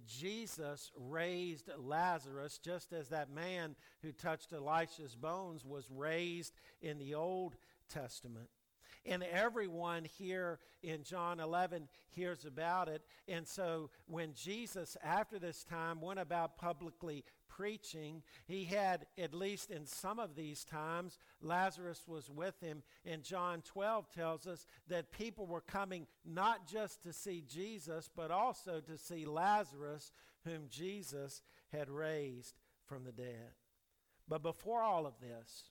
Jesus 0.08 0.92
raised 0.98 1.70
Lazarus 1.78 2.60
just 2.64 2.94
as 2.94 3.10
that 3.10 3.30
man 3.30 3.76
who 4.02 4.12
touched 4.12 4.54
Elisha's 4.54 5.16
bones 5.16 5.64
was 5.64 5.90
raised 5.92 6.54
in 6.82 6.98
the 6.98 7.16
Old 7.16 7.56
Testament. 7.90 8.50
And 9.06 9.24
everyone 9.24 10.06
here 10.18 10.60
in 10.82 11.04
John 11.04 11.40
11 11.40 11.88
hears 12.10 12.46
about 12.46 12.88
it. 12.88 13.04
And 13.28 13.48
so 13.48 13.90
when 14.08 14.34
Jesus, 14.34 14.98
after 15.04 15.38
this 15.38 15.64
time, 15.64 16.02
went 16.02 16.20
about 16.20 16.58
publicly 16.58 17.24
preaching, 17.48 18.24
he 18.48 18.66
had, 18.66 19.06
at 19.18 19.34
least 19.34 19.70
in 19.70 19.86
some 19.86 20.20
of 20.20 20.36
these 20.36 20.64
times, 20.66 21.18
Lazarus 21.42 22.04
was 22.08 22.30
with 22.30 22.60
him. 22.62 22.84
And 23.06 23.24
John 23.24 23.62
12 23.62 24.10
tells 24.12 24.48
us 24.48 24.66
that 24.88 25.12
people 25.12 25.46
were 25.46 25.62
coming 25.62 26.08
not 26.26 26.68
just 26.68 27.04
to 27.04 27.14
see 27.14 27.44
Jesus, 27.48 28.10
but 28.16 28.32
also 28.32 28.82
to 28.82 28.98
see 28.98 29.26
Lazarus, 29.26 30.12
whom 30.44 30.64
Jesus 30.70 31.42
had 31.72 31.90
raised 31.90 32.56
from 32.86 33.04
the 33.04 33.12
dead. 33.12 33.54
But 34.28 34.42
before 34.42 34.82
all 34.82 35.06
of 35.06 35.14
this, 35.20 35.70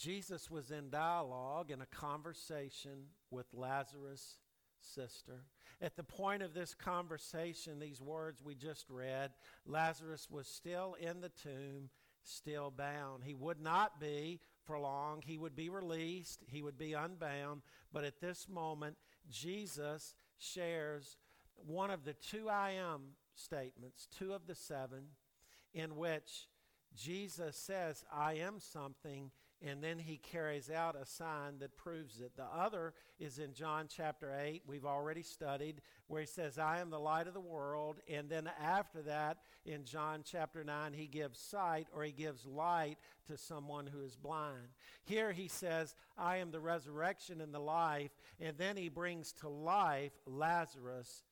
Jesus 0.00 0.50
was 0.50 0.70
in 0.70 0.88
dialogue 0.88 1.70
in 1.70 1.82
a 1.82 1.86
conversation 1.86 3.08
with 3.30 3.46
Lazarus' 3.52 4.38
sister. 4.80 5.44
At 5.82 5.96
the 5.96 6.02
point 6.02 6.42
of 6.42 6.54
this 6.54 6.74
conversation, 6.74 7.78
these 7.78 8.00
words 8.00 8.42
we 8.42 8.54
just 8.54 8.88
read, 8.88 9.32
Lazarus 9.66 10.26
was 10.30 10.46
still 10.46 10.96
in 10.98 11.20
the 11.20 11.28
tomb, 11.28 11.90
still 12.22 12.70
bound. 12.70 13.24
He 13.24 13.34
would 13.34 13.60
not 13.60 14.00
be 14.00 14.40
for 14.64 14.78
long. 14.78 15.22
He 15.24 15.36
would 15.36 15.54
be 15.54 15.68
released, 15.68 16.44
he 16.46 16.62
would 16.62 16.78
be 16.78 16.94
unbound. 16.94 17.60
But 17.92 18.04
at 18.04 18.22
this 18.22 18.48
moment, 18.48 18.96
Jesus 19.28 20.14
shares 20.38 21.18
one 21.56 21.90
of 21.90 22.04
the 22.04 22.14
two 22.14 22.48
I 22.48 22.70
am 22.70 23.16
statements, 23.34 24.08
two 24.18 24.32
of 24.32 24.46
the 24.46 24.54
seven, 24.54 25.08
in 25.74 25.96
which 25.96 26.48
Jesus 26.96 27.56
says, 27.56 28.04
I 28.12 28.34
am 28.34 28.58
something, 28.58 29.30
and 29.62 29.82
then 29.82 29.98
he 29.98 30.16
carries 30.16 30.70
out 30.70 30.96
a 30.96 31.04
sign 31.04 31.58
that 31.58 31.76
proves 31.76 32.20
it. 32.20 32.32
The 32.36 32.44
other 32.44 32.94
is 33.18 33.38
in 33.38 33.52
John 33.52 33.86
chapter 33.94 34.32
8, 34.32 34.62
we've 34.66 34.86
already 34.86 35.22
studied, 35.22 35.82
where 36.06 36.22
he 36.22 36.26
says, 36.26 36.58
I 36.58 36.80
am 36.80 36.88
the 36.88 36.98
light 36.98 37.26
of 37.26 37.34
the 37.34 37.40
world. 37.40 38.00
And 38.08 38.30
then 38.30 38.50
after 38.58 39.02
that, 39.02 39.38
in 39.66 39.84
John 39.84 40.22
chapter 40.24 40.64
9, 40.64 40.94
he 40.94 41.06
gives 41.06 41.38
sight 41.38 41.88
or 41.94 42.02
he 42.02 42.12
gives 42.12 42.46
light 42.46 42.96
to 43.26 43.36
someone 43.36 43.86
who 43.86 44.02
is 44.02 44.16
blind. 44.16 44.68
Here 45.04 45.32
he 45.32 45.48
says, 45.48 45.94
I 46.16 46.38
am 46.38 46.50
the 46.50 46.60
resurrection 46.60 47.42
and 47.42 47.52
the 47.52 47.60
life. 47.60 48.12
And 48.40 48.56
then 48.56 48.78
he 48.78 48.88
brings 48.88 49.32
to 49.34 49.48
life 49.48 50.12
Lazarus, 50.26 51.24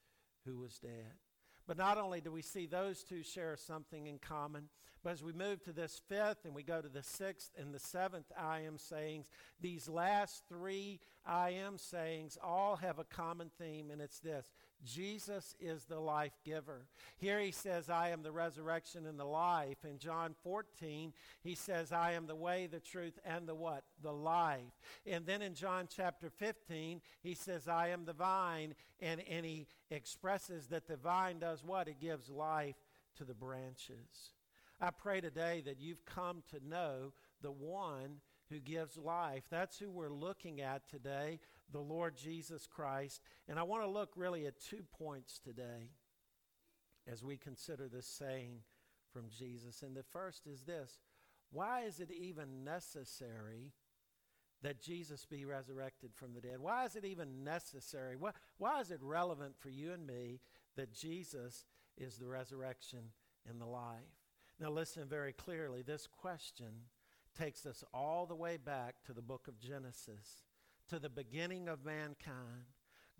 who 0.45 0.59
was 0.59 0.79
dead. 0.79 1.15
But 1.67 1.79
not 1.79 1.99
only 1.99 2.21
do 2.21 2.33
we 2.33 2.43
see 2.43 2.67
those 2.67 3.03
two 3.05 3.23
share 3.23 3.57
something 3.57 4.07
in 4.07 4.19
common, 4.19 4.69
but 5.03 5.13
as 5.13 5.23
we 5.23 5.33
move 5.33 5.63
to 5.65 5.73
this 5.73 6.01
fifth 6.09 6.45
and 6.45 6.55
we 6.55 6.63
go 6.63 6.81
to 6.81 6.89
the 6.89 7.03
sixth 7.03 7.51
and 7.59 7.75
the 7.75 7.79
seventh 7.79 8.31
I 8.39 8.61
am 8.61 8.79
sayings, 8.79 9.31
these 9.61 9.89
last 9.89 10.43
three 10.49 11.01
I 11.27 11.51
am 11.51 11.79
sayings 11.79 12.39
all 12.43 12.77
have 12.77 12.99
a 12.99 13.05
common 13.05 13.51
theme, 13.59 13.91
and 13.91 14.01
it's 14.01 14.21
this 14.21 14.51
Jesus 14.85 15.57
is 15.61 15.85
the 15.85 15.99
life 15.99 16.39
giver. 16.45 16.87
Here 17.17 17.41
he 17.41 17.51
says, 17.51 17.91
I 17.91 18.11
am 18.11 18.23
the 18.23 18.33
resurrection 18.33 19.07
and 19.07 19.19
the 19.19 19.25
life. 19.25 19.79
In 19.85 19.99
John 19.99 20.35
14, 20.45 21.13
he 21.43 21.55
says, 21.55 21.93
I 21.93 22.13
am 22.13 22.27
the 22.27 22.37
way, 22.37 22.67
the 22.67 22.81
truth, 22.81 23.19
and 23.25 23.49
the 23.49 23.55
what? 23.55 23.83
The 24.03 24.13
life. 24.13 24.61
And 25.05 25.27
then 25.27 25.43
in 25.43 25.55
John 25.55 25.89
chapter 25.95 26.31
15, 26.31 27.01
he 27.23 27.35
says, 27.35 27.67
I 27.67 27.89
am 27.89 28.05
the 28.05 28.13
vine. 28.13 28.75
And, 29.01 29.21
and 29.29 29.45
he 29.45 29.67
expresses 29.91 30.69
that 30.69 30.87
the 30.87 30.97
vine 30.97 31.41
does 31.41 31.65
what? 31.65 31.89
It 31.89 32.01
gives 32.01 32.31
life 32.31 32.77
to 33.17 33.25
the 33.25 33.35
branches. 33.35 34.33
I 34.81 34.91
pray 34.91 35.21
today 35.21 35.63
that 35.67 35.81
you've 35.81 36.05
come 36.05 36.43
to 36.51 36.67
know 36.67 37.13
the 37.43 37.51
one 37.51 38.21
who 38.49 38.61
gives 38.61 38.97
life. 38.97 39.45
That's 39.51 39.79
who 39.79 39.91
we're 39.91 40.13
looking 40.13 40.61
at 40.61 40.89
today, 40.89 41.41
the 41.73 41.81
Lord 41.81 42.17
Jesus 42.17 42.67
Christ. 42.67 43.21
And 43.49 43.59
I 43.59 43.65
want 43.65 43.83
to 43.83 43.91
look 43.91 44.11
really 44.17 44.47
at 44.47 44.61
two 44.61 44.85
points 44.99 45.39
today 45.39 45.91
as 47.11 47.25
we 47.25 47.37
consider 47.37 47.89
this 47.89 48.07
saying 48.07 48.61
from 49.13 49.25
Jesus. 49.37 49.83
And 49.83 49.97
the 49.97 50.03
first 50.03 50.47
is 50.47 50.63
this 50.63 50.99
why 51.51 51.83
is 51.83 52.01
it 52.01 52.11
even 52.11 52.65
necessary? 52.65 53.73
That 54.63 54.83
Jesus 54.83 55.25
be 55.25 55.45
resurrected 55.45 56.11
from 56.15 56.35
the 56.35 56.41
dead. 56.41 56.59
Why 56.59 56.85
is 56.85 56.97
it 56.97 57.05
even 57.05 57.45
necessary? 57.45 58.17
Why, 58.17 58.33
why 58.57 58.81
is 58.81 58.91
it 58.91 58.99
relevant 59.01 59.55
for 59.57 59.69
you 59.69 59.93
and 59.93 60.05
me 60.05 60.41
that 60.75 60.93
Jesus 60.93 61.65
is 61.97 62.17
the 62.17 62.27
resurrection 62.27 63.13
and 63.49 63.61
the 63.61 63.67
life? 63.67 64.18
Now, 64.61 64.71
listen 64.71 65.05
very 65.09 65.33
clearly. 65.33 65.83
This 65.83 66.09
question 66.09 66.67
takes 67.39 67.65
us 67.65 67.85
all 67.95 68.27
the 68.27 68.35
way 68.35 68.57
back 68.57 68.97
to 69.07 69.13
the 69.13 69.23
book 69.23 69.47
of 69.47 69.61
Genesis, 69.61 70.43
to 70.89 70.99
the 70.99 71.09
beginning 71.09 71.69
of 71.69 71.85
mankind. 71.85 72.67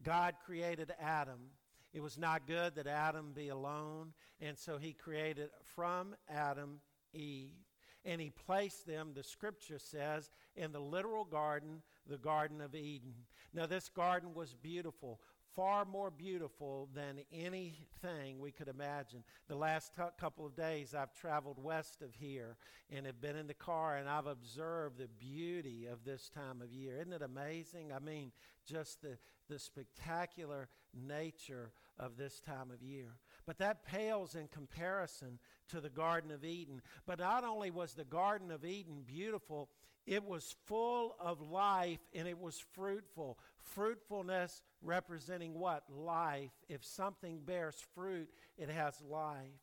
God 0.03 0.35
created 0.45 0.93
Adam. 1.01 1.51
It 1.93 2.01
was 2.01 2.19
not 2.19 2.47
good 2.47 2.75
that 2.75 2.89
Adam 2.89 3.33
be 3.33 3.49
alone, 3.49 4.13
and 4.41 4.59
so 4.59 4.79
he 4.79 4.93
created 4.93 5.51
from 5.65 6.17
Adam 6.29 6.81
Eve. 7.13 7.53
And 8.05 8.21
he 8.21 8.31
placed 8.31 8.87
them, 8.87 9.13
the 9.15 9.23
scripture 9.23 9.79
says, 9.79 10.31
in 10.57 10.73
the 10.73 10.81
literal 10.81 11.25
garden, 11.25 11.83
the 12.09 12.19
Garden 12.19 12.61
of 12.61 12.75
Eden. 12.75 13.15
Now, 13.53 13.67
this 13.67 13.89
garden 13.89 14.35
was 14.35 14.55
beautiful, 14.55 15.21
far 15.59 15.85
more 15.85 16.09
beautiful 16.09 16.89
than 16.95 17.19
anything 17.33 18.39
we 18.39 18.53
could 18.53 18.69
imagine. 18.69 19.25
The 19.49 19.57
last 19.57 19.93
t- 19.93 20.03
couple 20.17 20.47
of 20.47 20.55
days, 20.55 20.95
I've 20.95 21.13
traveled 21.13 21.61
west 21.61 22.01
of 22.01 22.15
here 22.15 22.57
and 22.93 23.05
have 23.07 23.21
been 23.21 23.35
in 23.35 23.49
the 23.49 23.55
car, 23.55 23.97
and 23.97 24.09
I've 24.09 24.29
observed 24.29 24.99
the 24.99 25.09
beauty 25.19 25.87
of 25.87 26.05
this 26.05 26.29
time 26.29 26.63
of 26.63 26.73
year. 26.73 27.01
Isn't 27.01 27.13
it 27.13 27.23
amazing? 27.23 27.93
I 27.93 27.99
mean, 27.99 28.31
just 28.65 29.03
the, 29.03 29.19
the 29.51 29.59
spectacular 29.59 30.69
nature 30.95 31.73
of 31.99 32.17
this 32.17 32.41
time 32.41 32.71
of 32.73 32.81
year. 32.81 33.17
But 33.45 33.59
that 33.59 33.85
pales 33.85 34.37
in 34.37 34.47
comparison 34.47 35.41
to 35.71 35.81
the 35.81 35.91
Garden 35.91 36.31
of 36.31 36.45
Eden. 36.45 36.83
But 37.05 37.19
not 37.19 37.43
only 37.43 37.73
was 37.73 37.95
the 37.95 38.05
Garden 38.05 38.53
of 38.53 38.65
Eden 38.65 39.03
beautiful, 39.05 39.71
it 40.07 40.25
was 40.25 40.55
full 40.67 41.17
of 41.21 41.41
life 41.43 41.99
and 42.15 42.29
it 42.29 42.39
was 42.39 42.65
fruitful. 42.75 43.39
Fruitfulness 43.59 44.63
representing 44.83 45.55
what? 45.55 45.85
Life. 45.91 46.53
If 46.69 46.85
something 46.85 47.41
bears 47.45 47.77
fruit, 47.95 48.29
it 48.57 48.71
has 48.71 49.01
life. 49.03 49.61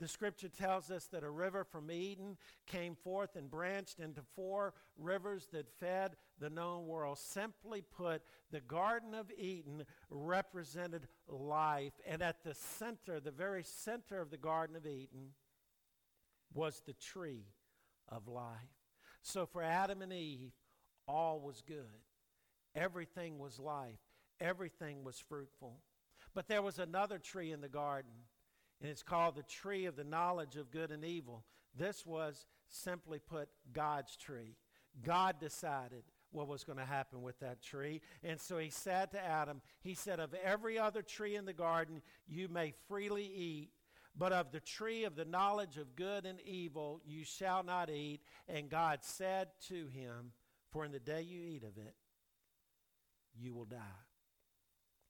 The 0.00 0.08
scripture 0.08 0.48
tells 0.48 0.90
us 0.90 1.06
that 1.12 1.22
a 1.22 1.30
river 1.30 1.62
from 1.62 1.90
Eden 1.90 2.36
came 2.66 2.96
forth 2.96 3.36
and 3.36 3.48
branched 3.48 4.00
into 4.00 4.22
four 4.34 4.74
rivers 4.98 5.46
that 5.52 5.68
fed 5.78 6.16
the 6.40 6.50
known 6.50 6.86
world. 6.86 7.18
Simply 7.18 7.80
put, 7.80 8.22
the 8.50 8.60
Garden 8.60 9.14
of 9.14 9.30
Eden 9.38 9.84
represented 10.10 11.06
life. 11.28 11.92
And 12.06 12.22
at 12.22 12.42
the 12.42 12.54
center, 12.54 13.20
the 13.20 13.30
very 13.30 13.62
center 13.62 14.20
of 14.20 14.30
the 14.30 14.36
Garden 14.36 14.74
of 14.74 14.84
Eden, 14.84 15.30
was 16.52 16.82
the 16.86 16.92
tree 16.94 17.46
of 18.08 18.28
life. 18.28 18.58
So 19.22 19.46
for 19.46 19.62
Adam 19.62 20.02
and 20.02 20.12
Eve, 20.12 20.52
all 21.06 21.40
was 21.40 21.62
good. 21.66 22.00
Everything 22.74 23.38
was 23.38 23.58
life. 23.58 23.98
Everything 24.40 25.04
was 25.04 25.18
fruitful. 25.18 25.78
But 26.34 26.48
there 26.48 26.62
was 26.62 26.78
another 26.78 27.18
tree 27.18 27.52
in 27.52 27.60
the 27.60 27.68
garden, 27.68 28.10
and 28.80 28.90
it's 28.90 29.02
called 29.02 29.36
the 29.36 29.44
tree 29.44 29.86
of 29.86 29.96
the 29.96 30.04
knowledge 30.04 30.56
of 30.56 30.70
good 30.70 30.90
and 30.90 31.04
evil. 31.04 31.44
This 31.76 32.04
was, 32.04 32.46
simply 32.68 33.18
put, 33.18 33.48
God's 33.72 34.16
tree. 34.16 34.56
God 35.02 35.38
decided 35.40 36.02
what 36.30 36.48
was 36.48 36.64
going 36.64 36.78
to 36.78 36.84
happen 36.84 37.22
with 37.22 37.38
that 37.40 37.62
tree. 37.62 38.00
And 38.22 38.40
so 38.40 38.58
he 38.58 38.70
said 38.70 39.12
to 39.12 39.24
Adam, 39.24 39.60
He 39.80 39.94
said, 39.94 40.18
Of 40.18 40.34
every 40.34 40.78
other 40.78 41.02
tree 41.02 41.36
in 41.36 41.44
the 41.44 41.52
garden 41.52 42.02
you 42.26 42.48
may 42.48 42.74
freely 42.88 43.24
eat, 43.24 43.70
but 44.16 44.32
of 44.32 44.50
the 44.50 44.60
tree 44.60 45.04
of 45.04 45.16
the 45.16 45.24
knowledge 45.24 45.76
of 45.76 45.96
good 45.96 46.26
and 46.26 46.40
evil 46.40 47.00
you 47.04 47.24
shall 47.24 47.62
not 47.62 47.90
eat. 47.90 48.20
And 48.48 48.68
God 48.68 49.00
said 49.02 49.48
to 49.68 49.86
him, 49.86 50.32
For 50.70 50.84
in 50.84 50.92
the 50.92 51.00
day 51.00 51.22
you 51.22 51.42
eat 51.42 51.62
of 51.62 51.78
it, 51.78 51.94
you 53.36 53.54
will 53.54 53.64
die. 53.64 53.78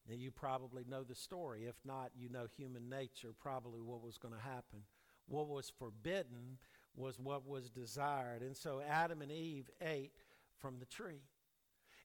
Now, 0.08 0.14
you 0.14 0.30
probably 0.30 0.84
know 0.88 1.02
the 1.02 1.14
story. 1.14 1.64
If 1.64 1.76
not, 1.84 2.10
you 2.16 2.28
know 2.28 2.46
human 2.56 2.88
nature, 2.88 3.32
probably 3.38 3.80
what 3.80 4.02
was 4.02 4.18
going 4.18 4.34
to 4.34 4.40
happen. 4.40 4.80
What 5.26 5.48
was 5.48 5.72
forbidden 5.78 6.58
was 6.94 7.18
what 7.18 7.46
was 7.46 7.70
desired. 7.70 8.42
And 8.42 8.56
so 8.56 8.82
Adam 8.86 9.22
and 9.22 9.32
Eve 9.32 9.70
ate 9.80 10.12
from 10.58 10.78
the 10.78 10.86
tree. 10.86 11.22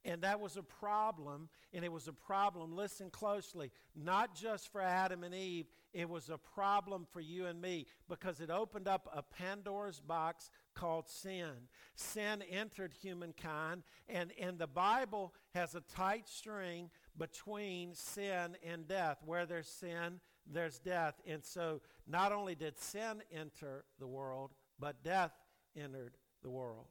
And 0.06 0.22
that 0.22 0.40
was 0.40 0.56
a 0.56 0.64
problem, 0.64 1.50
and 1.74 1.84
it 1.84 1.92
was 1.92 2.08
a 2.08 2.14
problem, 2.14 2.74
listen 2.74 3.10
closely, 3.10 3.70
not 3.94 4.34
just 4.34 4.72
for 4.72 4.80
Adam 4.80 5.26
and 5.26 5.36
Eve, 5.36 5.66
it 5.94 6.08
was 6.08 6.30
a 6.30 6.38
problem 6.38 7.06
for 7.12 7.20
you 7.20 7.48
and 7.48 7.60
me 7.60 7.86
because 8.08 8.40
it 8.40 8.50
opened 8.50 8.88
up 8.88 9.10
a 9.14 9.22
Pandora's 9.22 10.00
box 10.00 10.52
called 10.74 11.10
sin. 11.10 11.68
Sin 11.96 12.42
entered 12.50 12.94
humankind, 13.02 13.84
and, 14.08 14.32
and 14.40 14.58
the 14.58 14.68
Bible 14.68 15.34
has 15.54 15.76
a 15.76 15.82
tight 15.82 16.30
string 16.30 16.90
between 17.20 17.94
sin 17.94 18.58
and 18.64 18.88
death. 18.88 19.18
Where 19.24 19.46
there's 19.46 19.68
sin, 19.68 20.20
there's 20.52 20.80
death. 20.80 21.22
And 21.28 21.44
so 21.44 21.82
not 22.08 22.32
only 22.32 22.56
did 22.56 22.80
sin 22.80 23.22
enter 23.32 23.84
the 24.00 24.08
world, 24.08 24.54
but 24.80 25.04
death 25.04 25.34
entered 25.76 26.18
the 26.42 26.50
world. 26.50 26.88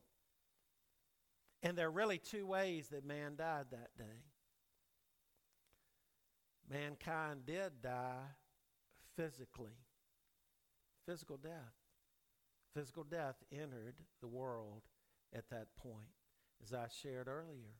And 1.62 1.76
there 1.76 1.88
are 1.88 1.90
really 1.90 2.18
two 2.18 2.46
ways 2.46 2.88
that 2.88 3.04
man 3.04 3.34
died 3.36 3.66
that 3.72 3.96
day. 3.96 4.22
Mankind 6.70 7.46
did 7.46 7.82
die 7.82 8.26
physically, 9.16 9.72
physical 11.06 11.36
death. 11.36 11.74
Physical 12.74 13.02
death 13.02 13.36
entered 13.50 13.94
the 14.20 14.28
world 14.28 14.82
at 15.34 15.48
that 15.50 15.74
point, 15.76 16.12
as 16.62 16.72
I 16.72 16.86
shared 17.02 17.26
earlier. 17.26 17.74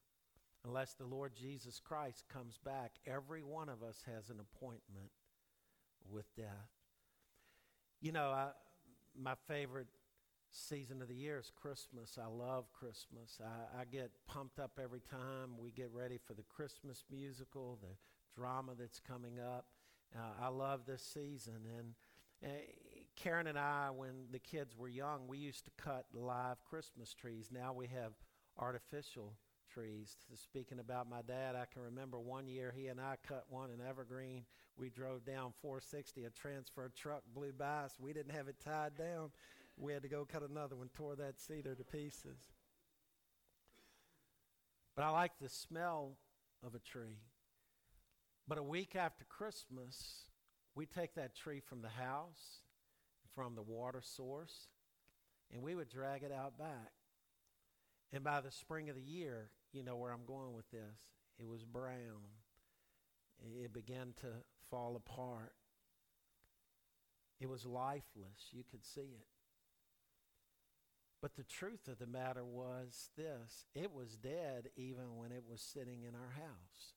Unless 0.68 0.94
the 0.94 1.06
Lord 1.06 1.32
Jesus 1.34 1.80
Christ 1.82 2.24
comes 2.30 2.58
back, 2.62 2.92
every 3.06 3.42
one 3.42 3.70
of 3.70 3.82
us 3.82 4.02
has 4.06 4.28
an 4.28 4.36
appointment 4.38 5.10
with 6.10 6.26
death. 6.36 6.68
You 8.02 8.12
know, 8.12 8.28
I, 8.28 8.50
my 9.18 9.32
favorite 9.48 9.86
season 10.50 11.00
of 11.00 11.08
the 11.08 11.14
year 11.14 11.38
is 11.38 11.50
Christmas. 11.56 12.18
I 12.22 12.28
love 12.28 12.70
Christmas. 12.74 13.40
I, 13.42 13.80
I, 13.80 13.84
get 13.86 14.10
pumped 14.26 14.58
up 14.58 14.72
every 14.82 15.00
time 15.00 15.56
we 15.58 15.70
get 15.70 15.90
ready 15.90 16.18
for 16.18 16.34
the 16.34 16.42
Christmas 16.42 17.02
musical, 17.10 17.78
the 17.80 17.96
drama 18.38 18.72
that's 18.78 19.00
coming 19.00 19.40
up. 19.40 19.64
Uh, 20.14 20.44
I 20.44 20.48
love 20.48 20.82
this 20.86 21.02
season. 21.02 21.60
And 21.78 21.94
uh, 22.44 22.56
Karen 23.16 23.46
and 23.46 23.58
I, 23.58 23.88
when 23.94 24.26
the 24.30 24.38
kids 24.38 24.76
were 24.76 24.88
young, 24.88 25.28
we 25.28 25.38
used 25.38 25.64
to 25.64 25.70
cut 25.82 26.04
live 26.12 26.62
Christmas 26.68 27.14
trees. 27.14 27.48
Now 27.50 27.72
we 27.72 27.86
have 27.86 28.12
artificial 28.58 29.32
trees. 29.78 30.16
Speaking 30.34 30.78
about 30.78 31.08
my 31.08 31.22
dad, 31.22 31.54
I 31.54 31.64
can 31.72 31.82
remember 31.82 32.18
one 32.18 32.48
year 32.48 32.72
he 32.76 32.88
and 32.88 33.00
I 33.00 33.16
cut 33.26 33.44
one 33.48 33.70
in 33.70 33.80
Evergreen. 33.86 34.44
We 34.76 34.90
drove 34.90 35.24
down 35.24 35.52
460, 35.62 36.24
a 36.24 36.30
transfer 36.30 36.90
truck 36.96 37.22
blew 37.34 37.52
by 37.52 37.84
us. 37.84 37.94
We 38.00 38.12
didn't 38.12 38.34
have 38.34 38.48
it 38.48 38.56
tied 38.64 38.96
down. 38.96 39.30
We 39.76 39.92
had 39.92 40.02
to 40.02 40.08
go 40.08 40.24
cut 40.24 40.42
another 40.48 40.76
one, 40.76 40.88
tore 40.94 41.16
that 41.16 41.40
cedar 41.40 41.74
to 41.74 41.84
pieces. 41.84 42.38
But 44.96 45.04
I 45.04 45.10
like 45.10 45.32
the 45.40 45.48
smell 45.48 46.16
of 46.66 46.74
a 46.74 46.80
tree. 46.80 47.18
But 48.48 48.58
a 48.58 48.62
week 48.62 48.96
after 48.96 49.24
Christmas, 49.24 50.24
we 50.74 50.86
take 50.86 51.14
that 51.14 51.36
tree 51.36 51.60
from 51.60 51.82
the 51.82 51.88
house, 51.88 52.62
from 53.34 53.54
the 53.54 53.62
water 53.62 54.02
source, 54.02 54.68
and 55.52 55.62
we 55.62 55.76
would 55.76 55.88
drag 55.88 56.24
it 56.24 56.32
out 56.32 56.58
back. 56.58 56.92
And 58.12 58.24
by 58.24 58.40
the 58.40 58.50
spring 58.50 58.88
of 58.88 58.96
the 58.96 59.02
year, 59.02 59.50
you 59.72 59.82
know 59.82 59.96
where 59.96 60.12
I'm 60.12 60.24
going 60.26 60.54
with 60.54 60.70
this, 60.70 61.12
it 61.38 61.46
was 61.46 61.64
brown. 61.64 62.26
It 63.62 63.72
began 63.72 64.14
to 64.20 64.28
fall 64.70 64.96
apart. 64.96 65.52
It 67.40 67.48
was 67.48 67.64
lifeless. 67.64 68.50
You 68.50 68.64
could 68.68 68.84
see 68.84 69.00
it. 69.00 69.26
But 71.20 71.34
the 71.36 71.44
truth 71.44 71.88
of 71.88 71.98
the 71.98 72.06
matter 72.06 72.44
was 72.44 73.10
this 73.16 73.66
it 73.74 73.92
was 73.92 74.16
dead 74.16 74.68
even 74.76 75.16
when 75.16 75.32
it 75.32 75.42
was 75.48 75.60
sitting 75.60 76.04
in 76.04 76.14
our 76.14 76.30
house, 76.36 76.94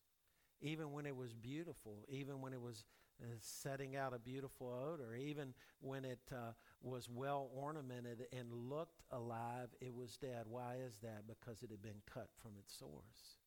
even 0.61 0.91
when 0.91 1.05
it 1.05 1.15
was 1.15 1.33
beautiful, 1.33 2.05
even 2.09 2.41
when 2.41 2.53
it 2.53 2.61
was 2.61 2.85
uh, 3.21 3.25
setting 3.39 3.95
out 3.95 4.13
a 4.13 4.19
beautiful 4.19 4.67
odor, 4.67 5.15
even 5.15 5.53
when 5.79 6.05
it 6.05 6.19
uh, 6.31 6.53
was 6.81 7.09
well 7.09 7.49
ornamented 7.55 8.25
and 8.37 8.51
looked 8.51 9.03
alive, 9.11 9.69
it 9.79 9.93
was 9.93 10.17
dead. 10.17 10.45
Why 10.47 10.77
is 10.85 10.97
that? 11.03 11.23
Because 11.27 11.61
it 11.63 11.69
had 11.69 11.81
been 11.81 12.01
cut 12.11 12.29
from 12.41 12.51
its 12.59 12.77
source 12.77 13.37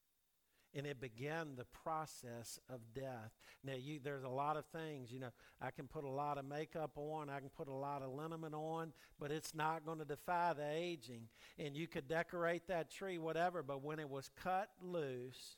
and 0.74 0.86
it 0.86 1.00
began 1.00 1.54
the 1.56 1.64
process 1.64 2.58
of 2.68 2.80
death. 2.94 3.30
Now, 3.62 3.74
you, 3.74 4.00
there's 4.02 4.24
a 4.24 4.28
lot 4.28 4.56
of 4.56 4.64
things, 4.66 5.12
you 5.12 5.20
know, 5.20 5.30
I 5.60 5.70
can 5.70 5.86
put 5.86 6.04
a 6.04 6.10
lot 6.10 6.36
of 6.36 6.44
makeup 6.44 6.92
on, 6.96 7.30
I 7.30 7.38
can 7.38 7.48
put 7.48 7.68
a 7.68 7.72
lot 7.72 8.02
of 8.02 8.10
liniment 8.10 8.54
on, 8.54 8.92
but 9.20 9.30
it's 9.30 9.54
not 9.54 9.86
going 9.86 9.98
to 9.98 10.04
defy 10.04 10.52
the 10.52 10.68
aging. 10.68 11.28
And 11.58 11.76
you 11.76 11.86
could 11.86 12.08
decorate 12.08 12.66
that 12.66 12.90
tree, 12.90 13.18
whatever, 13.18 13.62
but 13.62 13.82
when 13.82 14.00
it 14.00 14.08
was 14.08 14.28
cut 14.42 14.68
loose, 14.82 15.56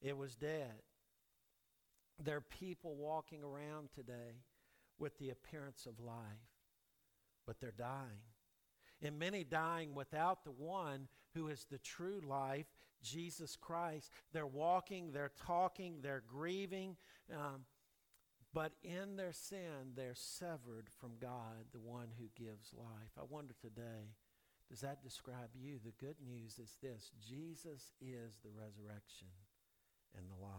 it 0.00 0.16
was 0.16 0.36
dead. 0.36 0.74
There 2.22 2.36
are 2.36 2.40
people 2.42 2.94
walking 2.94 3.42
around 3.42 3.88
today 3.94 4.44
with 4.98 5.18
the 5.18 5.30
appearance 5.30 5.86
of 5.86 5.98
life, 5.98 6.49
but 7.50 7.58
they're 7.58 7.72
dying. 7.76 8.22
And 9.02 9.18
many 9.18 9.42
dying 9.42 9.92
without 9.92 10.44
the 10.44 10.52
one 10.52 11.08
who 11.34 11.48
is 11.48 11.66
the 11.68 11.78
true 11.78 12.20
life 12.24 12.66
Jesus 13.02 13.56
Christ. 13.56 14.12
They're 14.32 14.46
walking, 14.46 15.10
they're 15.10 15.32
talking, 15.44 15.96
they're 16.00 16.22
grieving, 16.28 16.96
um, 17.34 17.62
but 18.54 18.70
in 18.84 19.16
their 19.16 19.32
sin, 19.32 19.96
they're 19.96 20.14
severed 20.14 20.90
from 21.00 21.14
God, 21.20 21.66
the 21.72 21.80
one 21.80 22.06
who 22.20 22.28
gives 22.40 22.72
life. 22.78 23.10
I 23.18 23.24
wonder 23.28 23.54
today, 23.60 24.14
does 24.70 24.82
that 24.82 25.02
describe 25.02 25.50
you? 25.60 25.80
The 25.84 26.04
good 26.04 26.16
news 26.24 26.60
is 26.60 26.76
this 26.80 27.10
Jesus 27.20 27.90
is 28.00 28.38
the 28.44 28.50
resurrection 28.56 29.26
and 30.16 30.26
the 30.30 30.40
life. 30.40 30.52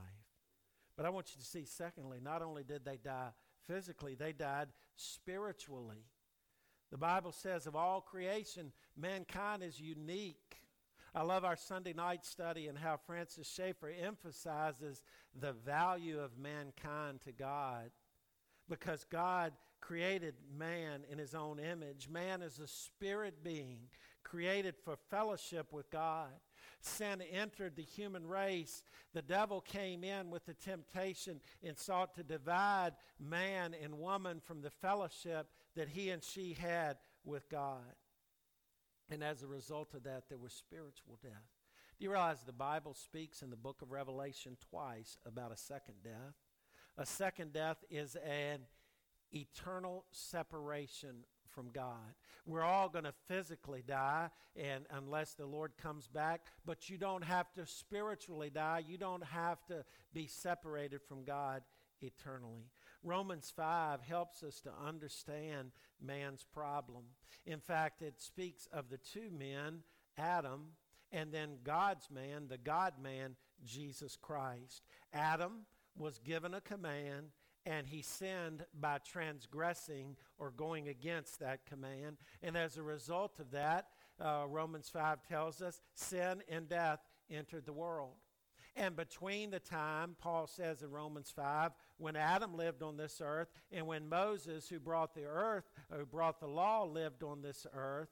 But 0.97 1.05
I 1.05 1.09
want 1.09 1.27
you 1.33 1.39
to 1.39 1.47
see, 1.47 1.63
secondly, 1.63 2.17
not 2.21 2.41
only 2.41 2.65
did 2.65 2.83
they 2.83 2.97
die 2.97 3.29
physically, 3.65 4.13
they 4.15 4.33
died 4.33 4.67
spiritually. 4.97 6.03
The 6.91 6.97
Bible 6.97 7.31
says 7.31 7.67
of 7.67 7.75
all 7.75 8.01
creation, 8.01 8.71
mankind 8.97 9.63
is 9.63 9.79
unique 9.79 10.61
I 11.13 11.23
love 11.23 11.43
our 11.43 11.57
Sunday 11.57 11.91
night 11.91 12.25
study 12.25 12.67
and 12.67 12.77
how 12.77 12.95
Francis 12.95 13.51
Schaeffer 13.51 13.91
emphasizes 14.01 15.03
the 15.37 15.51
value 15.51 16.19
of 16.19 16.37
mankind 16.37 17.19
to 17.25 17.33
God 17.33 17.91
because 18.69 19.05
God 19.11 19.51
created 19.81 20.35
man 20.57 21.01
in 21.11 21.17
his 21.17 21.35
own 21.35 21.59
image. 21.59 22.07
Man 22.07 22.41
is 22.41 22.59
a 22.59 22.67
spirit 22.67 23.43
being 23.43 23.79
created 24.23 24.75
for 24.85 24.95
fellowship 25.09 25.73
with 25.73 25.89
God. 25.91 26.29
Sin 26.79 27.21
entered 27.33 27.75
the 27.75 27.81
human 27.81 28.25
race. 28.25 28.81
The 29.13 29.21
devil 29.21 29.59
came 29.59 30.05
in 30.05 30.29
with 30.29 30.45
the 30.45 30.53
temptation 30.53 31.41
and 31.61 31.77
sought 31.77 32.15
to 32.15 32.23
divide 32.23 32.93
man 33.19 33.75
and 33.83 33.99
woman 33.99 34.39
from 34.39 34.61
the 34.61 34.69
fellowship 34.69 35.47
that 35.75 35.89
he 35.89 36.09
and 36.09 36.23
she 36.23 36.53
had 36.53 36.97
with 37.23 37.49
God. 37.49 37.95
And 39.09 39.23
as 39.23 39.43
a 39.43 39.47
result 39.47 39.93
of 39.93 40.03
that, 40.03 40.23
there 40.29 40.37
was 40.37 40.53
spiritual 40.53 41.17
death. 41.21 41.31
Do 41.99 42.05
you 42.05 42.11
realize 42.11 42.41
the 42.41 42.53
Bible 42.53 42.93
speaks 42.93 43.41
in 43.41 43.49
the 43.49 43.55
book 43.55 43.81
of 43.81 43.91
Revelation 43.91 44.57
twice 44.69 45.17
about 45.25 45.51
a 45.51 45.57
second 45.57 45.95
death? 46.03 46.35
A 46.97 47.05
second 47.05 47.53
death 47.53 47.77
is 47.89 48.15
an 48.15 48.61
eternal 49.33 50.05
separation 50.11 51.25
from 51.47 51.69
God. 51.69 52.15
We're 52.45 52.63
all 52.63 52.89
going 52.89 53.03
to 53.05 53.13
physically 53.27 53.83
die 53.85 54.29
and 54.55 54.85
unless 54.91 55.33
the 55.33 55.45
Lord 55.45 55.73
comes 55.77 56.07
back, 56.07 56.47
but 56.65 56.89
you 56.89 56.97
don't 56.97 57.23
have 57.23 57.51
to 57.53 57.65
spiritually 57.65 58.49
die. 58.49 58.83
You 58.87 58.97
don't 58.97 59.23
have 59.23 59.63
to 59.67 59.85
be 60.13 60.27
separated 60.27 61.01
from 61.01 61.23
God 61.23 61.61
eternally. 62.01 62.71
Romans 63.03 63.51
5 63.55 64.01
helps 64.01 64.43
us 64.43 64.61
to 64.61 64.71
understand 64.85 65.71
man's 66.01 66.45
problem. 66.53 67.03
In 67.45 67.59
fact, 67.59 68.01
it 68.01 68.19
speaks 68.19 68.67
of 68.71 68.89
the 68.89 68.97
two 68.97 69.29
men, 69.31 69.79
Adam, 70.17 70.73
and 71.11 71.31
then 71.31 71.57
God's 71.63 72.09
man, 72.09 72.47
the 72.47 72.57
God 72.57 72.93
man, 73.01 73.35
Jesus 73.63 74.17
Christ. 74.19 74.83
Adam 75.13 75.65
was 75.97 76.19
given 76.19 76.53
a 76.53 76.61
command 76.61 77.31
and 77.65 77.85
he 77.85 78.01
sinned 78.01 78.65
by 78.79 78.97
transgressing 78.99 80.15
or 80.39 80.51
going 80.51 80.87
against 80.87 81.39
that 81.39 81.65
command. 81.65 82.17
And 82.41 82.57
as 82.57 82.77
a 82.77 82.83
result 82.83 83.39
of 83.39 83.51
that, 83.51 83.87
uh, 84.19 84.45
Romans 84.47 84.89
5 84.89 85.21
tells 85.27 85.61
us 85.61 85.81
sin 85.93 86.41
and 86.49 86.67
death 86.67 86.99
entered 87.29 87.65
the 87.65 87.73
world. 87.73 88.15
And 88.75 88.95
between 88.95 89.51
the 89.51 89.59
time, 89.59 90.15
Paul 90.19 90.47
says 90.47 90.81
in 90.81 90.91
Romans 90.91 91.31
5, 91.35 91.71
when 91.97 92.15
Adam 92.15 92.55
lived 92.55 92.81
on 92.81 92.95
this 92.95 93.21
earth 93.23 93.49
and 93.71 93.85
when 93.85 94.07
Moses, 94.07 94.69
who 94.69 94.79
brought 94.79 95.13
the 95.13 95.25
earth, 95.25 95.69
who 95.91 96.05
brought 96.05 96.39
the 96.39 96.47
law, 96.47 96.85
lived 96.85 97.21
on 97.21 97.41
this 97.41 97.67
earth, 97.73 98.09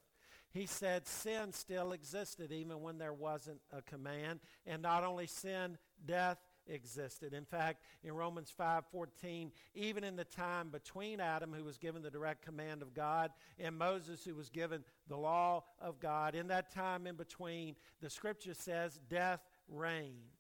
he 0.52 0.66
said 0.66 1.08
sin 1.08 1.54
still 1.54 1.92
existed 1.92 2.52
even 2.52 2.82
when 2.82 2.98
there 2.98 3.14
wasn't 3.14 3.62
a 3.72 3.82
command. 3.82 4.40
And 4.66 4.82
not 4.82 5.04
only 5.04 5.28
sin, 5.28 5.78
death 6.06 6.40
existed. 6.68 7.34
In 7.34 7.46
fact, 7.46 7.84
in 8.04 8.14
Romans 8.14 8.52
5:14, 8.52 9.52
even 9.74 10.04
in 10.04 10.16
the 10.16 10.26
time 10.26 10.70
between 10.70 11.20
Adam 11.20 11.54
who 11.54 11.64
was 11.64 11.78
given 11.78 12.02
the 12.02 12.12
direct 12.12 12.42
command 12.42 12.82
of 12.82 12.94
God 12.94 13.32
and 13.58 13.78
Moses 13.78 14.24
who 14.24 14.36
was 14.36 14.50
given 14.50 14.84
the 15.08 15.18
law 15.18 15.64
of 15.80 16.00
God, 16.00 16.36
in 16.36 16.48
that 16.48 16.70
time 16.72 17.08
in 17.08 17.16
between, 17.16 17.76
the 18.02 18.10
scripture 18.10 18.54
says 18.54 19.00
death 19.08 19.42
reigned. 19.68 20.39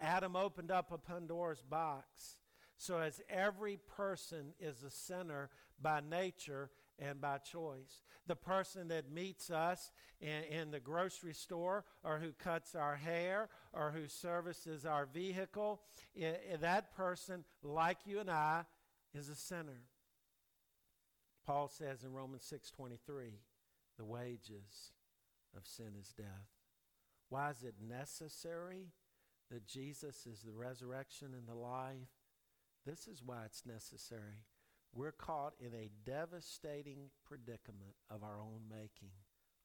Adam 0.00 0.36
opened 0.36 0.70
up 0.70 0.92
a 0.92 0.98
Pandora's 0.98 1.62
box. 1.62 2.36
So, 2.78 2.98
as 2.98 3.22
every 3.30 3.78
person 3.96 4.52
is 4.60 4.82
a 4.82 4.90
sinner 4.90 5.48
by 5.80 6.00
nature 6.08 6.70
and 6.98 7.20
by 7.20 7.38
choice, 7.38 8.02
the 8.26 8.36
person 8.36 8.88
that 8.88 9.10
meets 9.10 9.50
us 9.50 9.90
in, 10.20 10.44
in, 10.50 10.70
the 10.70 10.80
grocery 10.80 11.32
store 11.32 11.84
or 12.04 12.18
who 12.18 12.32
cuts 12.32 12.74
our 12.74 12.96
hair 12.96 13.48
or 13.72 13.92
who 13.92 14.08
services 14.08 14.84
our 14.84 15.06
vehicle, 15.06 15.80
that 16.60 16.94
person, 16.94 17.44
like 17.62 17.98
you 18.04 18.20
and 18.20 18.30
I, 18.30 18.64
is 19.14 19.30
a 19.30 19.34
sinner. 19.34 19.84
Paul 21.46 21.68
says 21.68 22.04
in 22.04 22.12
Romans 22.12 22.44
6:23, 22.52 23.38
the 23.96 24.04
wages 24.04 24.92
of 25.56 25.66
sin 25.66 25.94
is 25.98 26.12
death. 26.12 26.50
Why 27.28 27.50
is 27.50 27.62
it 27.62 27.74
necessary 27.80 28.92
that 29.50 29.66
Jesus 29.66 30.26
is 30.26 30.42
the 30.42 30.52
resurrection 30.52 31.28
and 31.36 31.46
the 31.46 31.54
life? 31.54 32.08
This 32.84 33.06
is 33.06 33.22
why 33.24 33.44
it's 33.44 33.66
necessary. 33.66 34.44
We're 34.94 35.12
caught 35.12 35.54
in 35.60 35.74
a 35.74 35.90
devastating 36.04 37.10
predicament 37.26 37.96
of 38.10 38.22
our 38.22 38.40
own 38.40 38.62
making, 38.70 39.12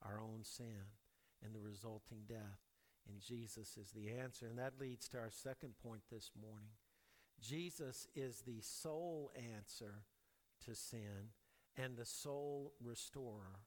our 0.04 0.20
own 0.20 0.44
sin, 0.44 0.98
and 1.44 1.54
the 1.56 1.62
resulting 1.62 2.24
death. 2.28 2.60
And 3.08 3.20
Jesus 3.22 3.78
is 3.78 3.91
the 3.91 4.10
answer. 4.10 4.48
And 4.48 4.60
that 4.60 4.80
leads 4.80 5.08
to 5.10 5.17
our 5.17 5.32
second 5.32 5.74
point 5.84 6.02
this 6.12 6.32
morning. 6.39 6.72
Jesus 7.39 8.08
is 8.15 8.41
the 8.41 8.62
sole 8.62 9.32
answer 9.36 10.04
to 10.65 10.76
sin 10.76 11.32
and 11.78 11.96
the 11.96 12.06
sole 12.06 12.74
restorer 12.84 13.62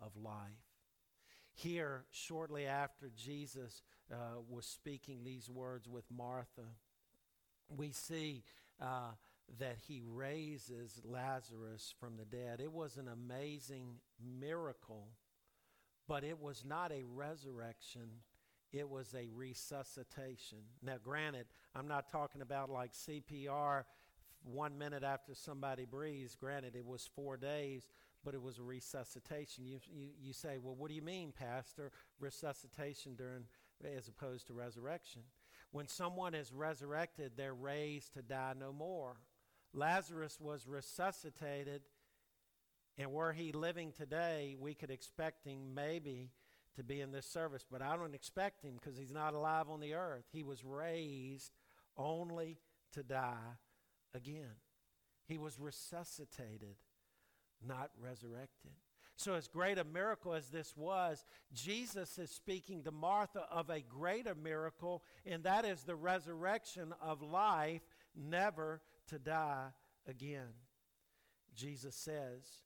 of 0.00 0.16
life. 0.16 0.74
Here, 1.54 2.04
shortly 2.10 2.66
after 2.66 3.10
Jesus 3.16 3.82
uh, 4.12 4.40
was 4.48 4.66
speaking 4.66 5.24
these 5.24 5.48
words 5.48 5.88
with 5.88 6.04
Martha, 6.10 6.68
we 7.68 7.90
see 7.90 8.44
uh, 8.80 9.12
that 9.58 9.76
he 9.86 10.02
raises 10.06 11.00
Lazarus 11.04 11.94
from 11.98 12.16
the 12.16 12.24
dead. 12.24 12.60
It 12.60 12.72
was 12.72 12.96
an 12.96 13.08
amazing 13.08 13.96
miracle, 14.40 15.08
but 16.08 16.24
it 16.24 16.40
was 16.40 16.64
not 16.66 16.92
a 16.92 17.04
resurrection, 17.04 18.08
it 18.72 18.88
was 18.88 19.14
a 19.14 19.28
resuscitation. 19.34 20.58
Now, 20.82 20.96
granted, 21.02 21.46
I'm 21.74 21.88
not 21.88 22.10
talking 22.10 22.42
about 22.42 22.70
like 22.70 22.92
CPR 22.92 23.84
one 24.42 24.76
minute 24.76 25.02
after 25.02 25.34
somebody 25.34 25.84
breathes. 25.84 26.34
Granted, 26.34 26.76
it 26.76 26.84
was 26.84 27.08
four 27.14 27.36
days, 27.36 27.88
but 28.24 28.34
it 28.34 28.42
was 28.42 28.58
a 28.58 28.62
resuscitation. 28.62 29.66
You, 29.66 29.78
you, 29.90 30.08
you 30.20 30.32
say, 30.32 30.58
well, 30.62 30.74
what 30.74 30.88
do 30.88 30.94
you 30.94 31.02
mean, 31.02 31.32
Pastor? 31.32 31.92
Resuscitation 32.20 33.14
during, 33.14 33.44
as 33.96 34.08
opposed 34.08 34.46
to 34.46 34.54
resurrection. 34.54 35.22
When 35.70 35.88
someone 35.88 36.34
is 36.34 36.52
resurrected, 36.52 37.32
they're 37.36 37.54
raised 37.54 38.14
to 38.14 38.22
die 38.22 38.54
no 38.58 38.72
more. 38.72 39.16
Lazarus 39.72 40.38
was 40.40 40.68
resuscitated, 40.68 41.82
and 42.96 43.10
were 43.10 43.32
he 43.32 43.52
living 43.52 43.92
today, 43.92 44.56
we 44.58 44.74
could 44.74 44.90
expect 44.90 45.44
him 45.44 45.74
maybe 45.74 46.30
to 46.76 46.84
be 46.84 47.00
in 47.00 47.12
this 47.12 47.26
service, 47.26 47.64
but 47.68 47.82
I 47.82 47.96
don't 47.96 48.14
expect 48.14 48.62
him 48.62 48.74
because 48.74 48.96
he's 48.96 49.12
not 49.12 49.34
alive 49.34 49.68
on 49.68 49.80
the 49.80 49.94
earth. 49.94 50.24
He 50.32 50.42
was 50.42 50.64
raised 50.64 51.52
only 51.96 52.58
to 52.92 53.02
die 53.02 53.58
again. 54.14 54.54
He 55.26 55.38
was 55.38 55.58
resuscitated, 55.58 56.76
not 57.66 57.90
resurrected. 58.00 58.72
So, 59.16 59.34
as 59.34 59.46
great 59.46 59.78
a 59.78 59.84
miracle 59.84 60.34
as 60.34 60.48
this 60.48 60.76
was, 60.76 61.24
Jesus 61.52 62.18
is 62.18 62.30
speaking 62.30 62.82
to 62.82 62.90
Martha 62.90 63.46
of 63.50 63.70
a 63.70 63.80
greater 63.80 64.34
miracle, 64.34 65.04
and 65.24 65.44
that 65.44 65.64
is 65.64 65.84
the 65.84 65.94
resurrection 65.94 66.92
of 67.00 67.22
life, 67.22 67.82
never 68.16 68.80
to 69.08 69.18
die 69.18 69.68
again. 70.08 70.52
Jesus 71.54 71.94
says 71.94 72.64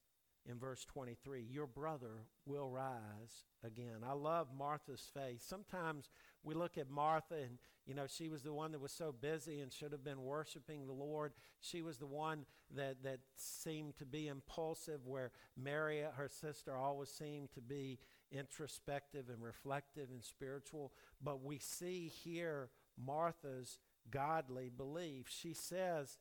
in 0.48 0.58
verse 0.58 0.84
23, 0.86 1.42
Your 1.42 1.66
brother 1.66 2.24
will 2.46 2.70
rise 2.70 3.44
again. 3.62 4.00
I 4.06 4.14
love 4.14 4.48
Martha's 4.56 5.10
faith. 5.12 5.42
Sometimes 5.46 6.08
we 6.42 6.54
look 6.54 6.78
at 6.78 6.90
Martha 6.90 7.34
and, 7.34 7.58
you 7.86 7.94
know, 7.94 8.06
she 8.06 8.28
was 8.28 8.42
the 8.42 8.52
one 8.52 8.72
that 8.72 8.80
was 8.80 8.92
so 8.92 9.12
busy 9.12 9.60
and 9.60 9.72
should 9.72 9.92
have 9.92 10.04
been 10.04 10.22
worshiping 10.22 10.86
the 10.86 10.92
Lord. 10.92 11.32
She 11.60 11.82
was 11.82 11.98
the 11.98 12.06
one 12.06 12.46
that, 12.74 13.02
that 13.02 13.20
seemed 13.36 13.96
to 13.98 14.06
be 14.06 14.28
impulsive, 14.28 15.06
where 15.06 15.32
Mary, 15.56 16.02
her 16.16 16.28
sister, 16.28 16.76
always 16.76 17.10
seemed 17.10 17.52
to 17.52 17.60
be 17.60 17.98
introspective 18.30 19.28
and 19.28 19.42
reflective 19.42 20.10
and 20.10 20.22
spiritual. 20.22 20.92
But 21.22 21.42
we 21.42 21.58
see 21.58 22.12
here 22.22 22.70
Martha's 22.96 23.78
godly 24.10 24.70
belief. 24.74 25.26
She 25.28 25.54
says, 25.54 26.18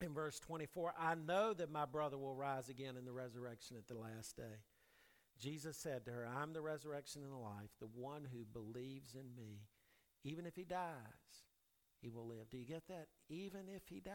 in 0.00 0.12
verse 0.12 0.38
24, 0.40 0.94
I 0.98 1.14
know 1.14 1.54
that 1.54 1.70
my 1.70 1.86
brother 1.86 2.18
will 2.18 2.34
rise 2.34 2.68
again 2.68 2.96
in 2.96 3.04
the 3.04 3.12
resurrection 3.12 3.76
at 3.76 3.86
the 3.86 3.98
last 3.98 4.36
day. 4.36 4.58
Jesus 5.40 5.76
said 5.76 6.04
to 6.04 6.12
her, 6.12 6.26
I'm 6.26 6.52
the 6.52 6.60
resurrection 6.60 7.22
and 7.22 7.32
the 7.32 7.36
life. 7.36 7.70
The 7.80 7.88
one 7.94 8.26
who 8.32 8.44
believes 8.52 9.14
in 9.14 9.34
me, 9.36 9.60
even 10.22 10.46
if 10.46 10.56
he 10.56 10.64
dies, 10.64 10.94
he 12.00 12.10
will 12.10 12.26
live. 12.26 12.50
Do 12.50 12.58
you 12.58 12.66
get 12.66 12.86
that? 12.88 13.08
Even 13.28 13.62
if 13.74 13.82
he 13.88 14.00
dies, 14.00 14.14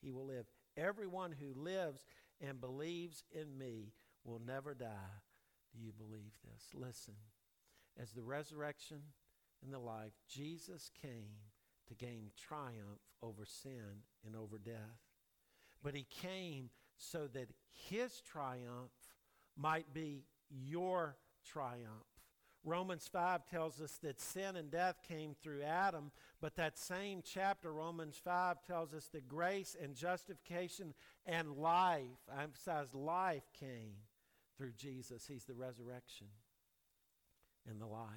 he 0.00 0.10
will 0.10 0.26
live. 0.26 0.46
Everyone 0.76 1.32
who 1.32 1.60
lives 1.60 2.06
and 2.40 2.60
believes 2.60 3.24
in 3.32 3.58
me 3.58 3.92
will 4.24 4.40
never 4.44 4.74
die. 4.74 5.20
Do 5.72 5.84
you 5.84 5.92
believe 5.92 6.32
this? 6.44 6.64
Listen, 6.74 7.14
as 8.00 8.12
the 8.12 8.22
resurrection 8.22 9.02
and 9.62 9.72
the 9.72 9.78
life, 9.78 10.12
Jesus 10.28 10.90
came 11.02 11.36
to 11.88 11.94
gain 11.94 12.30
triumph 12.36 13.00
over 13.22 13.44
sin 13.44 14.04
and 14.24 14.34
over 14.34 14.58
death. 14.58 15.00
But 15.82 15.94
he 15.94 16.06
came 16.10 16.70
so 16.96 17.26
that 17.28 17.50
his 17.70 18.20
triumph 18.20 18.92
might 19.60 19.92
be 19.92 20.24
your 20.48 21.16
triumph. 21.44 22.06
Romans 22.62 23.08
5 23.10 23.46
tells 23.46 23.80
us 23.80 23.98
that 24.02 24.20
sin 24.20 24.56
and 24.56 24.70
death 24.70 24.96
came 25.08 25.34
through 25.42 25.62
Adam, 25.62 26.10
but 26.42 26.56
that 26.56 26.78
same 26.78 27.22
chapter, 27.24 27.72
Romans 27.72 28.20
5, 28.22 28.62
tells 28.66 28.92
us 28.92 29.08
that 29.12 29.28
grace 29.28 29.76
and 29.82 29.94
justification 29.94 30.92
and 31.24 31.56
life, 31.56 32.02
I 32.34 32.42
emphasize 32.42 32.94
life, 32.94 33.44
came 33.58 33.94
through 34.58 34.72
Jesus. 34.76 35.26
He's 35.26 35.44
the 35.44 35.54
resurrection 35.54 36.26
and 37.68 37.80
the 37.80 37.86
life. 37.86 38.08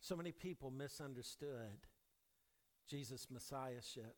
So 0.00 0.14
many 0.14 0.30
people 0.30 0.70
misunderstood 0.70 1.86
Jesus' 2.88 3.26
messiahship. 3.28 4.14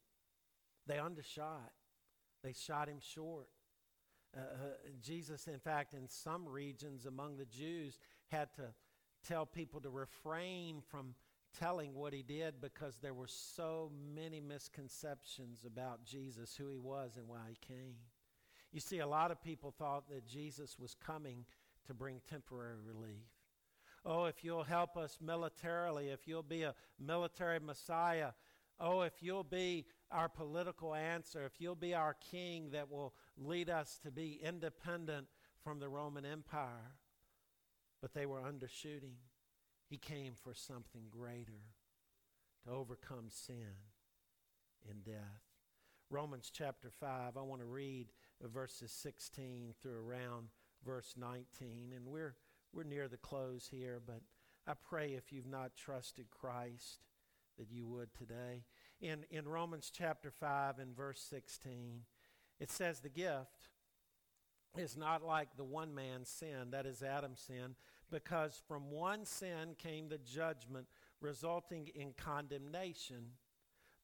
They 0.86 0.98
undershot, 0.98 1.72
they 2.44 2.52
shot 2.52 2.88
him 2.88 2.98
short. 3.00 3.48
Uh, 4.36 4.40
uh, 4.40 4.66
Jesus, 5.02 5.48
in 5.48 5.58
fact, 5.58 5.94
in 5.94 6.08
some 6.08 6.48
regions 6.48 7.06
among 7.06 7.36
the 7.36 7.46
Jews, 7.46 7.98
had 8.28 8.52
to 8.54 8.62
tell 9.26 9.44
people 9.44 9.80
to 9.80 9.90
refrain 9.90 10.82
from 10.88 11.14
telling 11.58 11.94
what 11.94 12.12
he 12.12 12.22
did 12.22 12.60
because 12.60 12.98
there 12.98 13.14
were 13.14 13.26
so 13.26 13.90
many 14.14 14.40
misconceptions 14.40 15.64
about 15.66 16.04
Jesus, 16.04 16.54
who 16.56 16.68
he 16.70 16.78
was, 16.78 17.16
and 17.16 17.26
why 17.26 17.40
he 17.48 17.56
came. 17.66 17.94
You 18.72 18.80
see, 18.80 19.00
a 19.00 19.06
lot 19.06 19.32
of 19.32 19.42
people 19.42 19.74
thought 19.76 20.08
that 20.10 20.26
Jesus 20.26 20.78
was 20.78 20.94
coming 20.94 21.44
to 21.86 21.94
bring 21.94 22.20
temporary 22.28 22.76
relief. 22.86 23.26
Oh, 24.04 24.26
if 24.26 24.44
you'll 24.44 24.64
help 24.64 24.96
us 24.96 25.18
militarily, 25.20 26.08
if 26.08 26.26
you'll 26.26 26.42
be 26.42 26.62
a 26.62 26.74
military 26.98 27.58
Messiah, 27.58 28.30
oh, 28.78 29.02
if 29.02 29.14
you'll 29.20 29.44
be 29.44 29.86
our 30.10 30.28
political 30.28 30.94
answer, 30.94 31.44
if 31.44 31.60
you'll 31.60 31.74
be 31.74 31.94
our 31.94 32.16
king 32.30 32.70
that 32.72 32.90
will 32.90 33.14
lead 33.36 33.70
us 33.70 33.98
to 34.02 34.10
be 34.10 34.40
independent 34.42 35.26
from 35.62 35.78
the 35.78 35.88
Roman 35.88 36.24
Empire. 36.24 36.96
But 38.00 38.14
they 38.14 38.26
were 38.26 38.40
undershooting. 38.40 39.16
He 39.88 39.98
came 39.98 40.34
for 40.34 40.54
something 40.54 41.04
greater 41.10 41.62
to 42.64 42.70
overcome 42.70 43.26
sin 43.28 43.74
and 44.88 45.04
death. 45.04 45.42
Romans 46.08 46.50
chapter 46.52 46.90
5, 46.90 47.36
I 47.36 47.42
want 47.42 47.60
to 47.60 47.66
read 47.66 48.08
verses 48.42 48.90
16 48.90 49.74
through 49.80 49.98
around 49.98 50.48
verse 50.84 51.14
19. 51.16 51.92
And 51.94 52.06
we're, 52.06 52.34
we're 52.72 52.84
near 52.84 53.06
the 53.06 53.16
close 53.16 53.68
here, 53.70 54.00
but 54.04 54.20
I 54.66 54.72
pray 54.88 55.12
if 55.12 55.32
you've 55.32 55.46
not 55.46 55.76
trusted 55.76 56.30
Christ 56.30 57.00
that 57.58 57.70
you 57.70 57.86
would 57.86 58.12
today 58.14 58.64
in, 59.00 59.24
in 59.30 59.48
Romans 59.48 59.90
chapter 59.94 60.30
5 60.30 60.78
and 60.78 60.96
verse 60.96 61.20
16, 61.28 62.02
it 62.58 62.70
says 62.70 63.00
the 63.00 63.08
gift 63.08 63.68
is 64.76 64.96
not 64.96 65.24
like 65.24 65.48
the 65.56 65.64
one 65.64 65.94
man's 65.94 66.28
sin, 66.28 66.70
that 66.70 66.86
is 66.86 67.02
Adam's 67.02 67.40
sin, 67.40 67.74
because 68.10 68.60
from 68.68 68.90
one 68.90 69.24
sin 69.24 69.74
came 69.78 70.08
the 70.08 70.18
judgment 70.18 70.86
resulting 71.20 71.88
in 71.94 72.12
condemnation. 72.16 73.32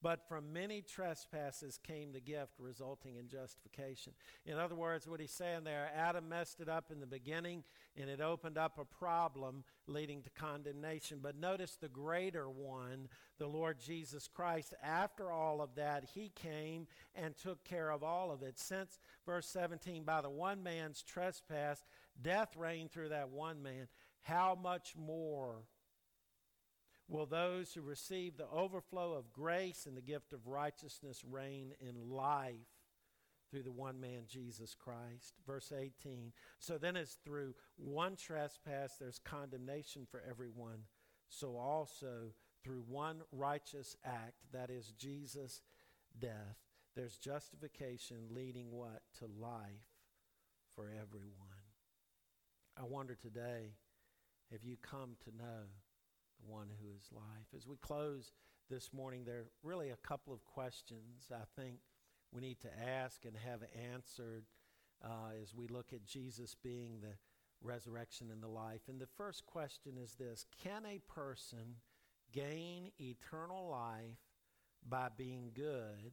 But 0.07 0.29
from 0.29 0.53
many 0.53 0.83
trespasses 0.83 1.81
came 1.83 2.13
the 2.13 2.21
gift 2.21 2.61
resulting 2.61 3.17
in 3.17 3.27
justification. 3.27 4.13
In 4.45 4.57
other 4.57 4.77
words, 4.77 5.09
what 5.09 5.19
he's 5.19 5.33
saying 5.33 5.65
there, 5.65 5.91
Adam 5.97 6.29
messed 6.29 6.61
it 6.61 6.69
up 6.69 6.93
in 6.93 7.01
the 7.01 7.09
beginning 7.09 7.65
and 7.97 8.09
it 8.09 8.21
opened 8.21 8.57
up 8.57 8.79
a 8.79 8.85
problem 8.85 9.65
leading 9.89 10.23
to 10.23 10.31
condemnation. 10.31 11.19
But 11.21 11.35
notice 11.35 11.75
the 11.75 11.89
greater 11.89 12.49
one, 12.49 13.09
the 13.39 13.49
Lord 13.49 13.81
Jesus 13.81 14.29
Christ, 14.29 14.75
after 14.81 15.33
all 15.33 15.61
of 15.61 15.75
that, 15.75 16.05
he 16.15 16.31
came 16.37 16.87
and 17.17 17.37
took 17.37 17.65
care 17.65 17.91
of 17.91 18.05
all 18.05 18.31
of 18.31 18.45
it. 18.45 18.61
Since, 18.61 19.01
verse 19.27 19.49
17, 19.49 20.05
by 20.05 20.21
the 20.21 20.31
one 20.31 20.63
man's 20.63 21.03
trespass, 21.03 21.85
death 22.23 22.55
reigned 22.57 22.93
through 22.93 23.09
that 23.09 23.31
one 23.31 23.61
man, 23.61 23.89
how 24.23 24.57
much 24.63 24.95
more? 24.97 25.65
Will 27.09 27.27
those 27.27 27.73
who 27.73 27.83
receive 27.83 28.37
the 28.37 28.49
overflow 28.49 29.13
of 29.13 29.33
grace 29.33 29.87
and 29.87 29.97
the 29.97 30.03
gift 30.03 30.33
of 30.33 30.47
righteousness 30.47 31.23
reign 31.29 31.73
in 31.81 32.11
life 32.11 32.55
through 33.51 33.63
the 33.63 33.73
one 33.73 34.01
man 34.01 34.23
Jesus 34.27 34.75
Christ. 34.75 35.35
Verse 35.47 35.73
18. 35.77 36.33
So 36.59 36.79
then, 36.79 36.97
as 36.97 37.19
through 37.25 37.55
one 37.77 38.17
trespass 38.17 38.97
there's 38.99 39.21
condemnation 39.21 40.07
for 40.11 40.23
everyone, 40.29 40.81
so 41.29 41.57
also 41.57 42.33
through 42.65 42.83
one 42.89 43.23
righteous 43.31 43.97
act, 44.05 44.35
that 44.53 44.71
is 44.71 44.93
Jesus' 44.99 45.63
death, 46.19 46.57
there's 46.97 47.19
justification 47.19 48.29
leading 48.31 48.73
what? 48.73 49.03
To 49.19 49.27
life 49.27 49.87
for 50.75 50.87
everyone. 50.87 51.33
I 52.77 52.85
wonder 52.85 53.15
today, 53.15 53.75
have 54.51 54.65
you 54.65 54.77
come 54.83 55.17
to 55.25 55.37
know 55.37 55.67
the 56.41 56.51
one 56.51 56.69
who 56.81 56.89
is 56.97 57.09
life? 57.13 57.47
As 57.55 57.67
we 57.67 57.77
close 57.77 58.33
this 58.71 58.93
morning, 58.93 59.25
there 59.25 59.39
are 59.39 59.51
really 59.63 59.91
a 59.91 59.97
couple 59.97 60.33
of 60.33 60.45
questions 60.45 61.31
I 61.33 61.45
think 61.61 61.79
we 62.33 62.41
need 62.41 62.61
to 62.61 62.69
ask 62.79 63.25
and 63.25 63.37
have 63.37 63.63
answered 63.93 64.45
uh, 65.05 65.31
as 65.43 65.55
we 65.55 65.67
look 65.69 65.93
at 65.93 66.05
Jesus 66.05 66.55
being 66.63 67.01
the 67.01 67.15
resurrection 67.63 68.31
and 68.31 68.43
the 68.43 68.49
life. 68.49 68.83
And 68.89 69.01
the 69.01 69.09
first 69.17 69.47
question 69.47 69.99
is 70.03 70.15
this 70.15 70.47
Can 70.63 70.85
a 70.87 71.01
person 71.13 71.77
gain 72.33 72.91
eternal 73.01 73.69
life 73.69 74.19
by 74.89 75.09
being 75.17 75.51
good, 75.55 76.13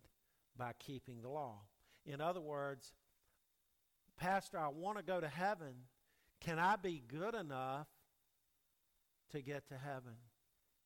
by 0.58 0.74
keeping 0.80 1.22
the 1.22 1.30
law? 1.30 1.60
In 2.06 2.22
other 2.22 2.42
words, 2.42 2.94
Pastor, 4.18 4.60
I 4.60 4.68
want 4.68 4.98
to 4.98 5.04
go 5.04 5.20
to 5.20 5.28
heaven. 5.28 5.74
Can 6.42 6.60
I 6.60 6.76
be 6.76 7.02
good 7.08 7.36
enough 7.36 7.88
to 9.34 9.42
get 9.42 9.68
to 9.68 9.76
heaven? 9.78 10.16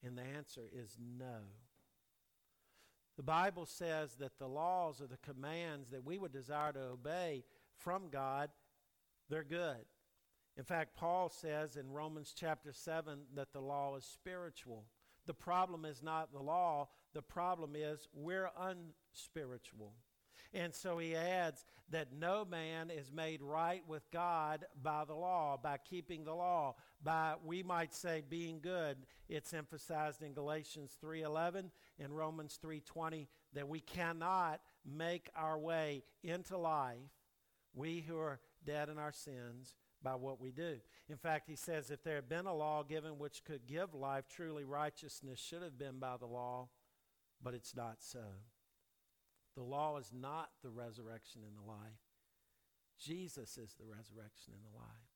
And 0.03 0.17
the 0.17 0.23
answer 0.23 0.63
is 0.73 0.97
no. 0.99 1.39
The 3.15 3.23
Bible 3.23 3.65
says 3.65 4.15
that 4.19 4.37
the 4.37 4.47
laws 4.47 5.01
or 5.01 5.07
the 5.07 5.17
commands 5.17 5.89
that 5.89 6.05
we 6.05 6.17
would 6.17 6.31
desire 6.31 6.71
to 6.73 6.79
obey 6.79 7.43
from 7.77 8.09
God, 8.11 8.49
they're 9.29 9.43
good. 9.43 9.85
In 10.55 10.63
fact, 10.63 10.95
Paul 10.95 11.29
says 11.29 11.77
in 11.77 11.91
Romans 11.91 12.33
chapter 12.35 12.71
7 12.71 13.19
that 13.35 13.53
the 13.53 13.59
law 13.59 13.95
is 13.95 14.05
spiritual. 14.05 14.85
The 15.25 15.33
problem 15.33 15.85
is 15.85 16.01
not 16.01 16.31
the 16.31 16.41
law, 16.41 16.89
the 17.13 17.21
problem 17.21 17.75
is 17.75 18.07
we're 18.13 18.49
unspiritual. 18.59 19.93
And 20.53 20.73
so 20.73 20.97
he 20.97 21.15
adds 21.15 21.65
that 21.89 22.13
no 22.13 22.45
man 22.45 22.89
is 22.89 23.11
made 23.11 23.41
right 23.41 23.83
with 23.87 24.09
God 24.11 24.65
by 24.81 25.05
the 25.05 25.13
law, 25.13 25.57
by 25.61 25.77
keeping 25.77 26.23
the 26.23 26.33
law, 26.33 26.75
by 27.03 27.35
we 27.43 27.63
might 27.63 27.93
say 27.93 28.23
being 28.27 28.59
good. 28.59 28.97
It's 29.29 29.53
emphasized 29.53 30.21
in 30.21 30.33
Galatians 30.33 30.97
3:11 31.01 31.71
and 31.99 32.15
Romans 32.15 32.57
3:20 32.61 33.27
that 33.53 33.67
we 33.67 33.79
cannot 33.79 34.61
make 34.85 35.29
our 35.35 35.57
way 35.57 36.03
into 36.23 36.57
life, 36.57 36.97
we 37.73 38.01
who 38.01 38.17
are 38.17 38.39
dead 38.65 38.89
in 38.89 38.97
our 38.97 39.13
sins, 39.13 39.75
by 40.03 40.15
what 40.15 40.39
we 40.39 40.51
do. 40.51 40.79
In 41.09 41.17
fact, 41.17 41.49
he 41.49 41.55
says 41.55 41.89
if 41.89 42.03
there 42.03 42.15
had 42.15 42.29
been 42.29 42.45
a 42.45 42.53
law 42.53 42.83
given 42.83 43.17
which 43.17 43.43
could 43.43 43.65
give 43.65 43.93
life, 43.93 44.27
truly 44.27 44.63
righteousness 44.63 45.39
should 45.39 45.61
have 45.61 45.77
been 45.77 45.99
by 45.99 46.17
the 46.17 46.25
law, 46.25 46.69
but 47.41 47.53
it's 47.53 47.75
not 47.75 47.97
so. 47.99 48.23
The 49.57 49.63
law 49.63 49.97
is 49.97 50.11
not 50.13 50.49
the 50.61 50.69
resurrection 50.69 51.41
and 51.43 51.57
the 51.57 51.67
life. 51.67 52.05
Jesus 52.99 53.57
is 53.57 53.73
the 53.73 53.85
resurrection 53.85 54.53
and 54.53 54.63
the 54.63 54.77
life. 54.77 55.09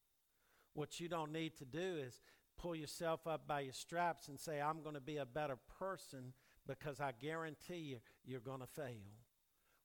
What 0.74 1.00
you 1.00 1.08
don't 1.08 1.32
need 1.32 1.56
to 1.58 1.66
do 1.66 1.98
is 2.04 2.22
pull 2.58 2.76
yourself 2.76 3.28
up 3.28 3.48
by 3.48 3.60
your 3.60 3.74
straps 3.74 4.30
and 4.30 4.40
say, 4.40 4.60
I'm 4.60 4.82
going 4.82 4.96
to 4.96 5.02
be 5.02 5.18
a 5.18 5.28
better 5.28 5.58
person 5.80 6.34
because 6.68 7.00
I 7.00 7.12
guarantee 7.22 7.78
you, 7.78 7.98
you're 8.26 8.40
going 8.40 8.62
to 8.62 8.68
fail. 8.68 9.14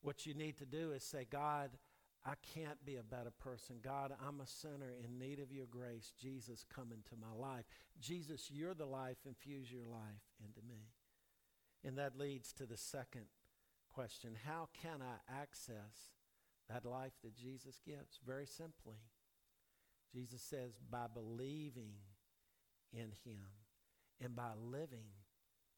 What 0.01 0.25
you 0.25 0.33
need 0.33 0.57
to 0.59 0.67
do 0.67 0.93
is 0.93 1.05
say, 1.05 1.27
God, 1.31 1.73
I 2.25 2.35
can't 2.55 2.83
be 2.83 2.97
a 2.97 3.03
better 3.03 3.31
person. 3.31 3.77
God, 3.85 4.13
I'm 4.27 4.41
a 4.41 4.47
sinner 4.47 4.95
in 5.05 5.19
need 5.19 5.39
of 5.39 5.53
your 5.53 5.67
grace. 5.67 6.13
Jesus, 6.19 6.65
come 6.75 6.93
into 6.93 7.15
my 7.21 7.39
life. 7.39 7.67
Jesus, 8.01 8.51
you're 8.51 8.75
the 8.75 8.87
life. 8.87 9.19
Infuse 9.27 9.71
your 9.71 9.85
life 9.85 10.25
into 10.43 10.67
me. 10.67 10.89
And 11.85 11.99
that 11.99 12.19
leads 12.19 12.55
to 12.55 12.65
the 12.65 12.79
second 12.79 13.27
question 13.97 14.37
How 14.45 14.69
can 14.83 15.01
I 15.01 15.41
access 15.41 16.11
that 16.69 16.85
life 16.85 17.15
that 17.25 17.35
Jesus 17.35 17.81
gives? 17.85 18.21
Very 18.27 18.47
simply, 18.47 18.99
Jesus 20.13 20.43
says, 20.43 20.73
by 20.91 21.07
believing 21.13 21.95
in 22.93 23.13
him 23.25 23.49
and 24.23 24.37
by 24.37 24.51
living 24.71 25.09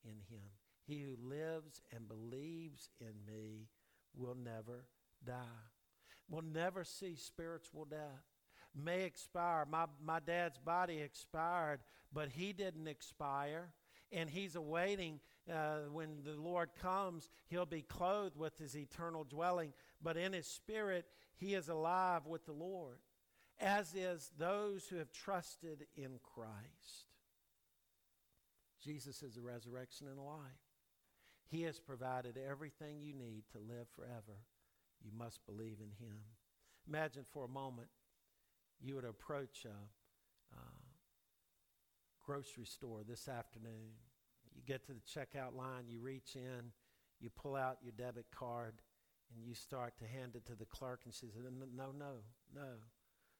in 0.04 0.16
him. 0.28 0.42
He 0.84 1.02
who 1.02 1.28
lives 1.28 1.80
and 1.94 2.08
believes 2.08 2.90
in 3.00 3.14
me 3.26 3.68
will 4.16 4.36
never 4.36 4.86
die. 5.24 5.68
Will 6.28 6.42
never 6.42 6.82
see 6.82 7.14
spiritual 7.14 7.84
death. 7.84 8.24
May 8.74 9.04
expire. 9.04 9.64
My, 9.70 9.86
my 10.02 10.18
dad's 10.18 10.58
body 10.58 10.98
expired, 10.98 11.80
but 12.12 12.30
he 12.30 12.52
didn't 12.52 12.88
expire 12.88 13.68
and 14.12 14.30
he's 14.30 14.56
awaiting 14.56 15.20
uh, 15.52 15.90
when 15.92 16.18
the 16.24 16.40
Lord 16.40 16.70
comes, 16.80 17.28
he'll 17.48 17.66
be 17.66 17.82
clothed 17.82 18.36
with 18.36 18.58
his 18.58 18.76
eternal 18.76 19.24
dwelling, 19.24 19.72
but 20.02 20.16
in 20.16 20.32
his 20.32 20.46
spirit, 20.46 21.06
he 21.36 21.54
is 21.54 21.68
alive 21.68 22.26
with 22.26 22.44
the 22.46 22.52
Lord, 22.52 22.98
as 23.60 23.94
is 23.94 24.30
those 24.38 24.86
who 24.86 24.96
have 24.96 25.12
trusted 25.12 25.86
in 25.96 26.18
Christ. 26.22 27.06
Jesus 28.82 29.22
is 29.22 29.34
the 29.34 29.42
resurrection 29.42 30.06
and 30.06 30.18
the 30.18 30.22
life. 30.22 30.38
He 31.50 31.62
has 31.62 31.80
provided 31.80 32.38
everything 32.38 33.00
you 33.00 33.14
need 33.14 33.44
to 33.52 33.58
live 33.58 33.88
forever. 33.96 34.44
You 35.02 35.10
must 35.16 35.44
believe 35.46 35.78
in 35.80 36.04
him. 36.04 36.18
Imagine 36.86 37.24
for 37.24 37.44
a 37.44 37.48
moment 37.48 37.88
you 38.80 38.94
would 38.94 39.04
approach 39.04 39.64
a, 39.64 40.56
a 40.56 40.60
grocery 42.24 42.66
store 42.66 43.00
this 43.08 43.28
afternoon 43.28 43.94
get 44.68 44.84
to 44.84 44.92
the 44.92 45.00
checkout 45.00 45.56
line, 45.56 45.84
you 45.88 45.98
reach 46.00 46.36
in, 46.36 46.72
you 47.20 47.30
pull 47.30 47.56
out 47.56 47.78
your 47.82 47.92
debit 47.96 48.26
card, 48.30 48.74
and 49.34 49.44
you 49.44 49.54
start 49.54 49.94
to 49.98 50.04
hand 50.06 50.36
it 50.36 50.44
to 50.46 50.54
the 50.54 50.66
clerk, 50.66 51.00
and 51.04 51.14
she 51.14 51.26
says, 51.26 51.44
No, 51.74 51.90
no, 51.98 52.12
no. 52.54 52.68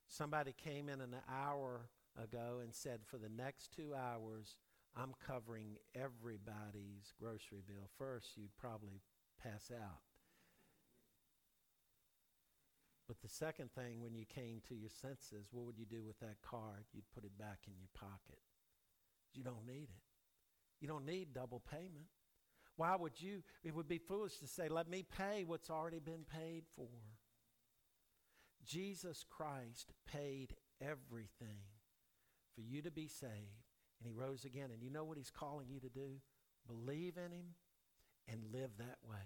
Somebody 0.09 0.55
came 0.57 0.89
in 0.89 1.01
an 1.03 1.17
hour 1.31 1.91
ago 2.21 2.61
and 2.63 2.75
said, 2.75 3.01
For 3.05 3.19
the 3.19 3.29
next 3.29 3.73
two 3.77 3.95
hours, 3.95 4.57
I'm 4.97 5.15
covering 5.25 5.77
everybody's 5.95 7.13
grocery 7.21 7.63
bill. 7.67 7.91
First, 7.99 8.37
you'd 8.37 8.57
probably 8.57 9.03
pass 9.43 9.71
out. 9.71 10.01
But 13.07 13.21
the 13.23 13.29
second 13.29 13.71
thing, 13.73 14.03
when 14.03 14.15
you 14.15 14.25
came 14.27 14.61
to 14.69 14.75
your 14.75 14.91
senses, 14.91 15.49
what 15.51 15.65
would 15.65 15.79
you 15.79 15.87
do 15.87 16.03
with 16.05 16.19
that 16.21 16.43
card? 16.43 16.85
You'd 16.93 17.11
put 17.15 17.25
it 17.25 17.39
back 17.39 17.61
in 17.67 17.73
your 17.79 17.89
pocket. 17.95 18.41
You 19.33 19.45
don't 19.45 19.67
need 19.67 19.89
it. 19.89 20.08
You 20.81 20.89
don't 20.89 21.07
need 21.07 21.35
double 21.35 21.63
payment. 21.71 22.07
Why 22.77 22.95
would 22.95 23.21
you? 23.21 23.43
It 23.65 23.75
would 23.75 23.89
be 23.89 23.99
foolish 23.99 24.39
to 24.39 24.47
say, 24.47 24.69
let 24.69 24.89
me 24.89 25.05
pay 25.17 25.45
what's 25.45 25.71
already 25.71 25.99
been 25.99 26.25
paid 26.25 26.65
for. 26.77 26.89
Jesus 28.65 29.25
Christ 29.29 29.93
paid 30.13 30.55
everything 30.81 31.63
for 32.55 32.61
you 32.61 32.83
to 32.83 32.91
be 32.91 33.09
saved, 33.09 33.65
and 33.99 34.07
he 34.07 34.13
rose 34.13 34.45
again. 34.45 34.71
And 34.73 34.83
you 34.83 34.91
know 34.91 35.05
what 35.05 35.17
he's 35.17 35.31
calling 35.31 35.69
you 35.69 35.81
to 35.81 35.89
do? 35.89 36.21
Believe 36.67 37.17
in 37.17 37.33
him 37.33 37.55
and 38.29 38.53
live 38.53 38.71
that 38.79 38.99
way. 39.09 39.17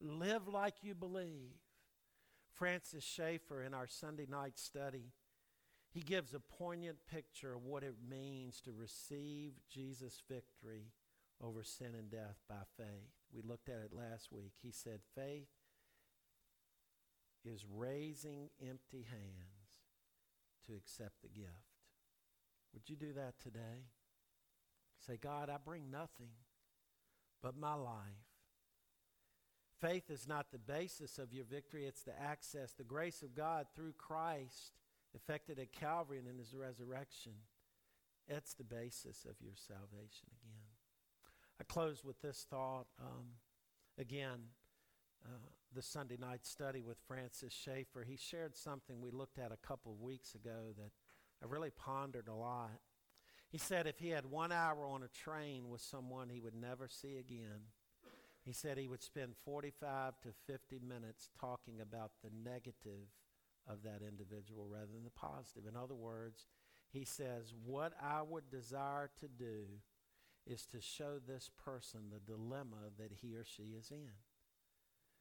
Live 0.00 0.46
like 0.46 0.74
you 0.82 0.94
believe. 0.94 1.54
Francis 2.52 3.02
Schaeffer, 3.02 3.62
in 3.62 3.72
our 3.72 3.86
Sunday 3.86 4.26
night 4.28 4.58
study, 4.58 5.12
he 5.92 6.00
gives 6.00 6.32
a 6.32 6.40
poignant 6.40 6.96
picture 7.10 7.54
of 7.54 7.64
what 7.64 7.82
it 7.82 7.96
means 8.08 8.60
to 8.62 8.72
receive 8.72 9.52
Jesus' 9.68 10.22
victory 10.26 10.86
over 11.42 11.62
sin 11.62 11.94
and 11.98 12.10
death 12.10 12.36
by 12.48 12.62
faith. 12.78 13.10
We 13.34 13.42
looked 13.42 13.68
at 13.68 13.82
it 13.84 13.92
last 13.92 14.32
week. 14.32 14.52
He 14.62 14.70
said, 14.70 15.00
faith 15.14 15.48
is 17.44 17.66
raising 17.70 18.48
empty 18.60 19.06
hands 19.10 19.82
to 20.66 20.74
accept 20.74 21.20
the 21.22 21.28
gift. 21.28 21.50
Would 22.72 22.88
you 22.88 22.96
do 22.96 23.12
that 23.12 23.34
today? 23.42 23.84
Say, 25.06 25.18
God, 25.20 25.50
I 25.50 25.56
bring 25.62 25.90
nothing 25.90 26.30
but 27.42 27.58
my 27.58 27.74
life. 27.74 27.96
Faith 29.80 30.10
is 30.10 30.28
not 30.28 30.52
the 30.52 30.58
basis 30.58 31.18
of 31.18 31.34
your 31.34 31.44
victory, 31.44 31.86
it's 31.86 32.04
the 32.04 32.18
access, 32.18 32.72
the 32.72 32.84
grace 32.84 33.20
of 33.22 33.34
God 33.34 33.66
through 33.74 33.94
Christ 33.98 34.72
effected 35.14 35.58
at 35.58 35.72
Calvary 35.72 36.18
and 36.18 36.28
in 36.28 36.38
his 36.38 36.54
resurrection. 36.54 37.32
That's 38.28 38.54
the 38.54 38.64
basis 38.64 39.24
of 39.24 39.36
your 39.40 39.54
salvation 39.54 40.28
again. 40.30 40.62
I 41.60 41.64
close 41.64 42.04
with 42.04 42.20
this 42.20 42.46
thought. 42.48 42.86
Um, 43.00 43.26
again, 43.98 44.40
uh, 45.24 45.28
the 45.74 45.82
Sunday 45.82 46.16
night 46.18 46.44
study 46.44 46.82
with 46.82 46.98
Francis 47.06 47.52
Schaeffer, 47.52 48.04
he 48.06 48.16
shared 48.16 48.56
something 48.56 49.00
we 49.00 49.10
looked 49.10 49.38
at 49.38 49.52
a 49.52 49.66
couple 49.66 49.92
of 49.92 50.00
weeks 50.00 50.34
ago 50.34 50.72
that 50.76 50.90
I 51.42 51.46
really 51.48 51.70
pondered 51.70 52.28
a 52.28 52.34
lot. 52.34 52.80
He 53.48 53.58
said 53.58 53.86
if 53.86 53.98
he 53.98 54.08
had 54.08 54.26
one 54.26 54.52
hour 54.52 54.86
on 54.86 55.02
a 55.02 55.08
train 55.08 55.68
with 55.68 55.80
someone 55.80 56.28
he 56.28 56.40
would 56.40 56.54
never 56.54 56.88
see 56.88 57.18
again, 57.18 57.60
he 58.44 58.52
said 58.52 58.76
he 58.78 58.88
would 58.88 59.02
spend 59.02 59.34
45 59.44 60.14
to 60.22 60.28
50 60.46 60.80
minutes 60.80 61.28
talking 61.38 61.80
about 61.80 62.12
the 62.24 62.30
negative 62.44 63.06
of 63.68 63.82
that 63.84 64.00
individual 64.06 64.66
rather 64.68 64.92
than 64.92 65.04
the 65.04 65.10
positive. 65.10 65.64
In 65.68 65.76
other 65.76 65.94
words, 65.94 66.46
he 66.92 67.04
says, 67.04 67.54
What 67.64 67.92
I 68.02 68.22
would 68.22 68.50
desire 68.50 69.10
to 69.20 69.28
do 69.28 69.64
is 70.46 70.66
to 70.66 70.80
show 70.80 71.18
this 71.18 71.50
person 71.64 72.00
the 72.10 72.20
dilemma 72.20 72.90
that 72.98 73.12
he 73.20 73.34
or 73.34 73.44
she 73.44 73.74
is 73.78 73.90
in. 73.90 74.10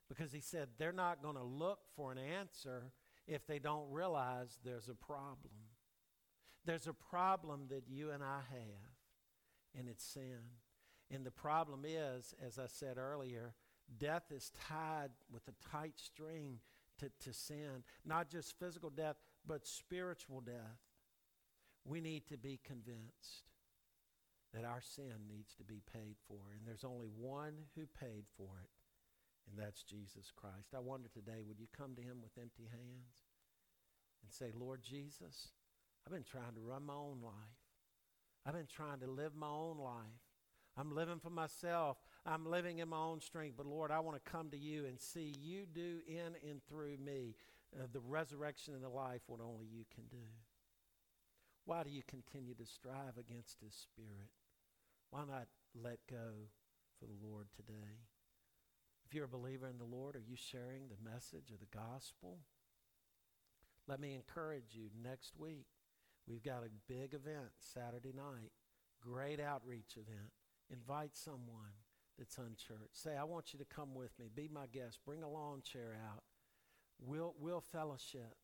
Because 0.10 0.34
he 0.34 0.41
said 0.41 0.69
they're 0.77 0.91
not 0.91 1.21
going 1.21 1.38
to 1.38 1.43
look 1.43 1.80
for 1.95 2.12
an 2.12 2.17
answer 2.17 2.91
if 3.27 3.45
they 3.47 3.60
don't 3.60 3.89
realize 3.91 4.60
there's 4.63 4.89
a 4.89 4.95
problem. 4.95 5.54
There's 6.65 6.88
a 6.88 6.93
problem 6.93 7.67
that 7.69 7.84
you 7.88 8.12
and 8.12 8.21
I 8.23 8.41
have, 8.51 9.77
and 9.77 9.88
it's 9.88 10.04
sin. 10.04 10.39
And 11.10 11.25
the 11.25 11.32
problem 11.32 11.86
is, 11.86 12.34
as 12.45 12.60
I 12.60 12.67
said 12.67 12.97
earlier, 12.97 13.54
death 13.97 14.32
is 14.32 14.51
tied 14.67 15.12
with 15.32 15.43
a 15.47 15.69
tight 15.69 15.93
string 15.95 16.60
to, 17.01 17.11
to 17.29 17.33
sin. 17.33 17.83
Not 18.05 18.29
just 18.29 18.57
physical 18.57 18.89
death, 18.89 19.17
but 19.45 19.67
spiritual 19.67 20.41
death. 20.41 20.79
We 21.85 22.01
need 22.01 22.27
to 22.27 22.37
be 22.37 22.59
convinced 22.63 23.51
that 24.53 24.65
our 24.65 24.81
sin 24.81 25.27
needs 25.29 25.55
to 25.55 25.63
be 25.63 25.81
paid 25.93 26.15
for. 26.27 26.39
And 26.55 26.61
there's 26.65 26.83
only 26.83 27.07
one 27.07 27.53
who 27.75 27.85
paid 27.99 28.25
for 28.37 28.59
it, 28.63 28.69
and 29.49 29.57
that's 29.57 29.83
Jesus 29.83 30.31
Christ. 30.35 30.75
I 30.75 30.79
wonder 30.79 31.09
today, 31.13 31.41
would 31.47 31.59
you 31.59 31.67
come 31.75 31.95
to 31.95 32.01
him 32.01 32.17
with 32.21 32.41
empty 32.41 32.67
hands 32.69 33.15
and 34.23 34.31
say, 34.31 34.51
Lord 34.57 34.81
Jesus, 34.83 35.49
I've 36.05 36.13
been 36.13 36.23
trying 36.23 36.53
to 36.55 36.61
run 36.61 36.85
my 36.85 36.93
own 36.93 37.19
life. 37.23 37.33
I've 38.45 38.53
been 38.53 38.67
trying 38.67 38.99
to 38.99 39.07
live 39.07 39.35
my 39.35 39.47
own 39.47 39.77
life. 39.77 40.21
I'm 40.77 40.95
living 40.95 41.19
for 41.19 41.29
myself. 41.29 41.97
I'm 42.25 42.45
living 42.45 42.79
in 42.79 42.89
my 42.89 42.97
own 42.97 43.19
strength. 43.21 43.55
But 43.57 43.65
Lord, 43.65 43.91
I 43.91 43.99
want 43.99 44.23
to 44.23 44.31
come 44.31 44.49
to 44.51 44.57
you 44.57 44.86
and 44.86 44.99
see 44.99 45.34
you 45.39 45.65
do 45.65 45.99
in 46.07 46.36
and 46.47 46.62
through 46.69 46.97
me 46.97 47.36
uh, 47.75 47.88
the 47.91 47.99
resurrection 47.99 48.73
and 48.73 48.84
the 48.84 48.89
life 48.89 49.21
what 49.27 49.41
only 49.41 49.65
you 49.65 49.86
can 49.93 50.03
do. 50.10 50.25
Why 51.65 51.84
do 51.84 51.89
you 51.89 52.01
continue 52.07 52.55
to 52.55 52.65
strive 52.65 53.17
against 53.17 53.62
his 53.62 53.73
spirit? 53.73 54.29
Why 55.10 55.21
not 55.21 55.47
let 55.75 55.99
go 56.10 56.49
for 56.99 57.05
the 57.05 57.27
Lord 57.27 57.47
today? 57.55 57.99
If 59.05 59.13
you're 59.13 59.25
a 59.25 59.29
believer 59.29 59.67
in 59.67 59.77
the 59.77 59.84
Lord, 59.84 60.15
are 60.15 60.23
you 60.25 60.36
sharing 60.36 60.88
the 60.88 61.10
message 61.10 61.51
of 61.51 61.60
the 61.60 61.77
gospel? 61.77 62.39
Let 63.88 63.99
me 63.99 64.15
encourage 64.15 64.73
you 64.73 64.89
next 65.03 65.34
week. 65.38 65.67
We've 66.27 66.43
got 66.43 66.63
a 66.63 66.91
big 66.91 67.13
event 67.13 67.51
Saturday 67.60 68.13
night, 68.15 68.51
great 69.01 69.39
outreach 69.39 69.97
event. 69.97 70.31
Invite 70.69 71.15
someone 71.17 71.75
that's 72.21 72.38
unchurched. 72.38 73.01
Say, 73.01 73.17
I 73.17 73.23
want 73.23 73.51
you 73.51 73.57
to 73.57 73.65
come 73.65 73.95
with 73.95 74.12
me. 74.19 74.27
Be 74.34 74.47
my 74.47 74.67
guest. 74.71 74.99
Bring 75.03 75.23
a 75.23 75.29
lawn 75.29 75.63
chair 75.63 75.97
out. 76.07 76.21
We'll, 77.03 77.34
we'll 77.39 77.62
fellowship. 77.62 78.36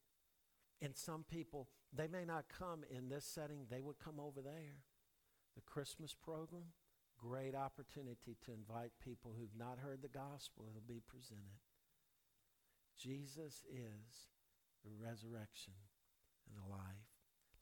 And 0.82 0.96
some 0.96 1.24
people, 1.30 1.70
they 1.94 2.08
may 2.08 2.26
not 2.26 2.46
come 2.50 2.84
in 2.90 3.08
this 3.08 3.24
setting, 3.24 3.68
they 3.70 3.82
would 3.82 4.00
come 4.00 4.20
over 4.20 4.42
there. 4.42 4.82
The 5.56 5.62
Christmas 5.62 6.16
program, 6.16 6.74
great 7.20 7.54
opportunity 7.54 8.36
to 8.46 8.52
invite 8.52 8.92
people 9.04 9.36
who've 9.38 9.58
not 9.58 9.78
heard 9.78 10.02
the 10.02 10.08
gospel. 10.08 10.66
It'll 10.70 10.82
be 10.88 11.02
presented. 11.08 11.62
Jesus 12.98 13.62
is 13.70 14.34
the 14.84 14.92
resurrection 14.98 15.74
and 16.50 16.58
the 16.58 16.70
life. 16.70 17.14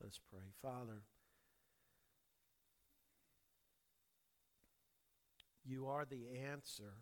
Let's 0.01 0.19
pray. 0.31 0.47
Father, 0.61 1.03
you 5.65 5.87
are 5.87 6.05
the 6.05 6.27
answer 6.51 6.93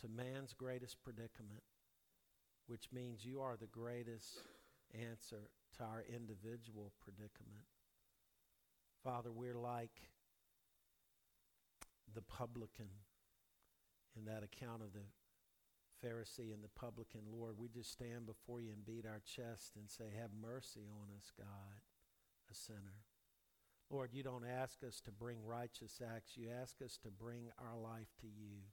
to 0.00 0.08
man's 0.08 0.52
greatest 0.52 1.02
predicament, 1.02 1.62
which 2.66 2.88
means 2.92 3.24
you 3.24 3.40
are 3.40 3.56
the 3.56 3.66
greatest 3.66 4.38
answer 4.94 5.48
to 5.76 5.84
our 5.84 6.04
individual 6.12 6.92
predicament. 7.00 7.66
Father, 9.02 9.32
we're 9.32 9.58
like 9.58 10.10
the 12.14 12.22
publican 12.22 12.90
in 14.16 14.26
that 14.26 14.42
account 14.42 14.82
of 14.82 14.92
the 14.92 15.06
Pharisee 16.06 16.52
and 16.52 16.62
the 16.62 16.80
publican. 16.80 17.20
Lord, 17.32 17.54
we 17.58 17.68
just 17.68 17.90
stand 17.90 18.26
before 18.26 18.60
you 18.60 18.70
and 18.72 18.84
beat 18.84 19.06
our 19.06 19.20
chest 19.24 19.72
and 19.76 19.88
say, 19.88 20.04
Have 20.20 20.30
mercy 20.40 20.82
on 20.90 21.16
us, 21.16 21.32
God, 21.36 21.80
a 22.50 22.54
sinner. 22.54 23.06
Lord, 23.92 24.14
you 24.14 24.22
don't 24.22 24.46
ask 24.46 24.82
us 24.82 25.02
to 25.02 25.12
bring 25.12 25.44
righteous 25.44 26.00
acts. 26.02 26.32
You 26.34 26.48
ask 26.50 26.80
us 26.82 26.98
to 27.02 27.10
bring 27.10 27.50
our 27.58 27.78
life 27.78 28.08
to 28.22 28.26
you 28.26 28.64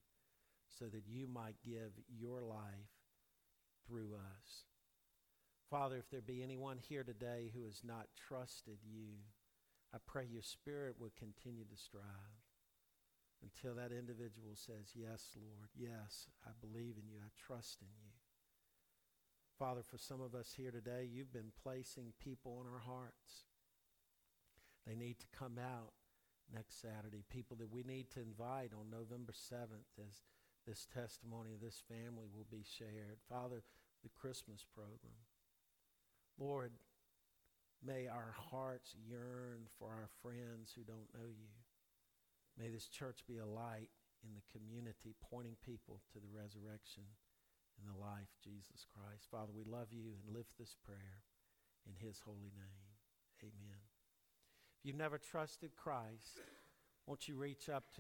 so 0.70 0.86
that 0.86 1.04
you 1.06 1.28
might 1.28 1.56
give 1.62 1.92
your 2.08 2.42
life 2.42 2.96
through 3.86 4.14
us. 4.16 4.64
Father, 5.70 5.98
if 5.98 6.10
there 6.10 6.22
be 6.22 6.42
anyone 6.42 6.78
here 6.78 7.04
today 7.04 7.52
who 7.54 7.66
has 7.66 7.82
not 7.84 8.08
trusted 8.16 8.78
you, 8.82 9.28
I 9.94 9.98
pray 10.08 10.26
your 10.26 10.42
spirit 10.42 10.96
would 11.00 11.18
continue 11.18 11.66
to 11.66 11.76
strive 11.76 12.48
until 13.44 13.76
that 13.76 13.92
individual 13.92 14.56
says, 14.56 14.94
Yes, 14.96 15.36
Lord, 15.36 15.70
yes, 15.76 16.28
I 16.46 16.52
believe 16.62 16.96
in 16.96 17.10
you, 17.12 17.20
I 17.20 17.30
trust 17.36 17.82
in 17.82 17.90
you. 18.02 18.14
Father, 19.58 19.82
for 19.84 19.98
some 19.98 20.22
of 20.22 20.34
us 20.34 20.54
here 20.56 20.72
today, 20.72 21.10
you've 21.12 21.34
been 21.34 21.52
placing 21.62 22.14
people 22.24 22.62
in 22.62 22.72
our 22.72 22.80
hearts. 22.80 23.49
They 24.88 24.96
need 24.96 25.20
to 25.20 25.28
come 25.38 25.58
out 25.60 25.94
next 26.54 26.82
Saturday, 26.82 27.24
people 27.30 27.58
that 27.58 27.72
we 27.72 27.84
need 27.84 28.10
to 28.12 28.22
invite 28.22 28.72
on 28.74 28.90
November 28.90 29.34
7th 29.34 29.94
as 30.02 30.24
this 30.66 30.88
testimony 30.94 31.54
of 31.54 31.62
this 31.62 31.82
family 31.88 32.28
will 32.34 32.48
be 32.50 32.64
shared. 32.66 33.22
Father, 33.28 33.62
the 34.04 34.10
Christmas 34.10 34.66
program. 34.74 35.26
Lord, 36.38 36.72
may 37.86 38.08
our 38.08 38.34
hearts 38.52 38.96
yearn 38.96 39.68
for 39.78 39.88
our 39.90 40.10
friends 40.22 40.74
who 40.76 40.84
don't 40.84 41.14
know 41.14 41.30
you. 41.30 41.54
May 42.58 42.70
this 42.70 42.88
church 42.88 43.24
be 43.28 43.38
a 43.38 43.46
light 43.46 43.90
in 44.24 44.36
the 44.36 44.48
community, 44.52 45.16
pointing 45.22 45.56
people 45.64 46.02
to 46.12 46.20
the 46.20 46.32
resurrection 46.32 47.04
and 47.80 47.88
the 47.88 48.00
life, 48.00 48.36
Jesus 48.44 48.84
Christ. 48.84 49.28
Father, 49.32 49.52
we 49.56 49.64
love 49.64 49.92
you 49.92 50.12
and 50.16 50.36
lift 50.36 50.58
this 50.58 50.76
prayer 50.84 51.24
in 51.88 51.96
his 51.96 52.20
holy 52.26 52.52
name. 52.52 52.92
Amen. 53.42 53.79
If 54.80 54.86
you've 54.86 54.96
never 54.96 55.18
trusted 55.18 55.76
Christ, 55.76 56.40
won't 57.06 57.28
you 57.28 57.36
reach 57.36 57.68
up 57.68 57.84
to 57.96 57.98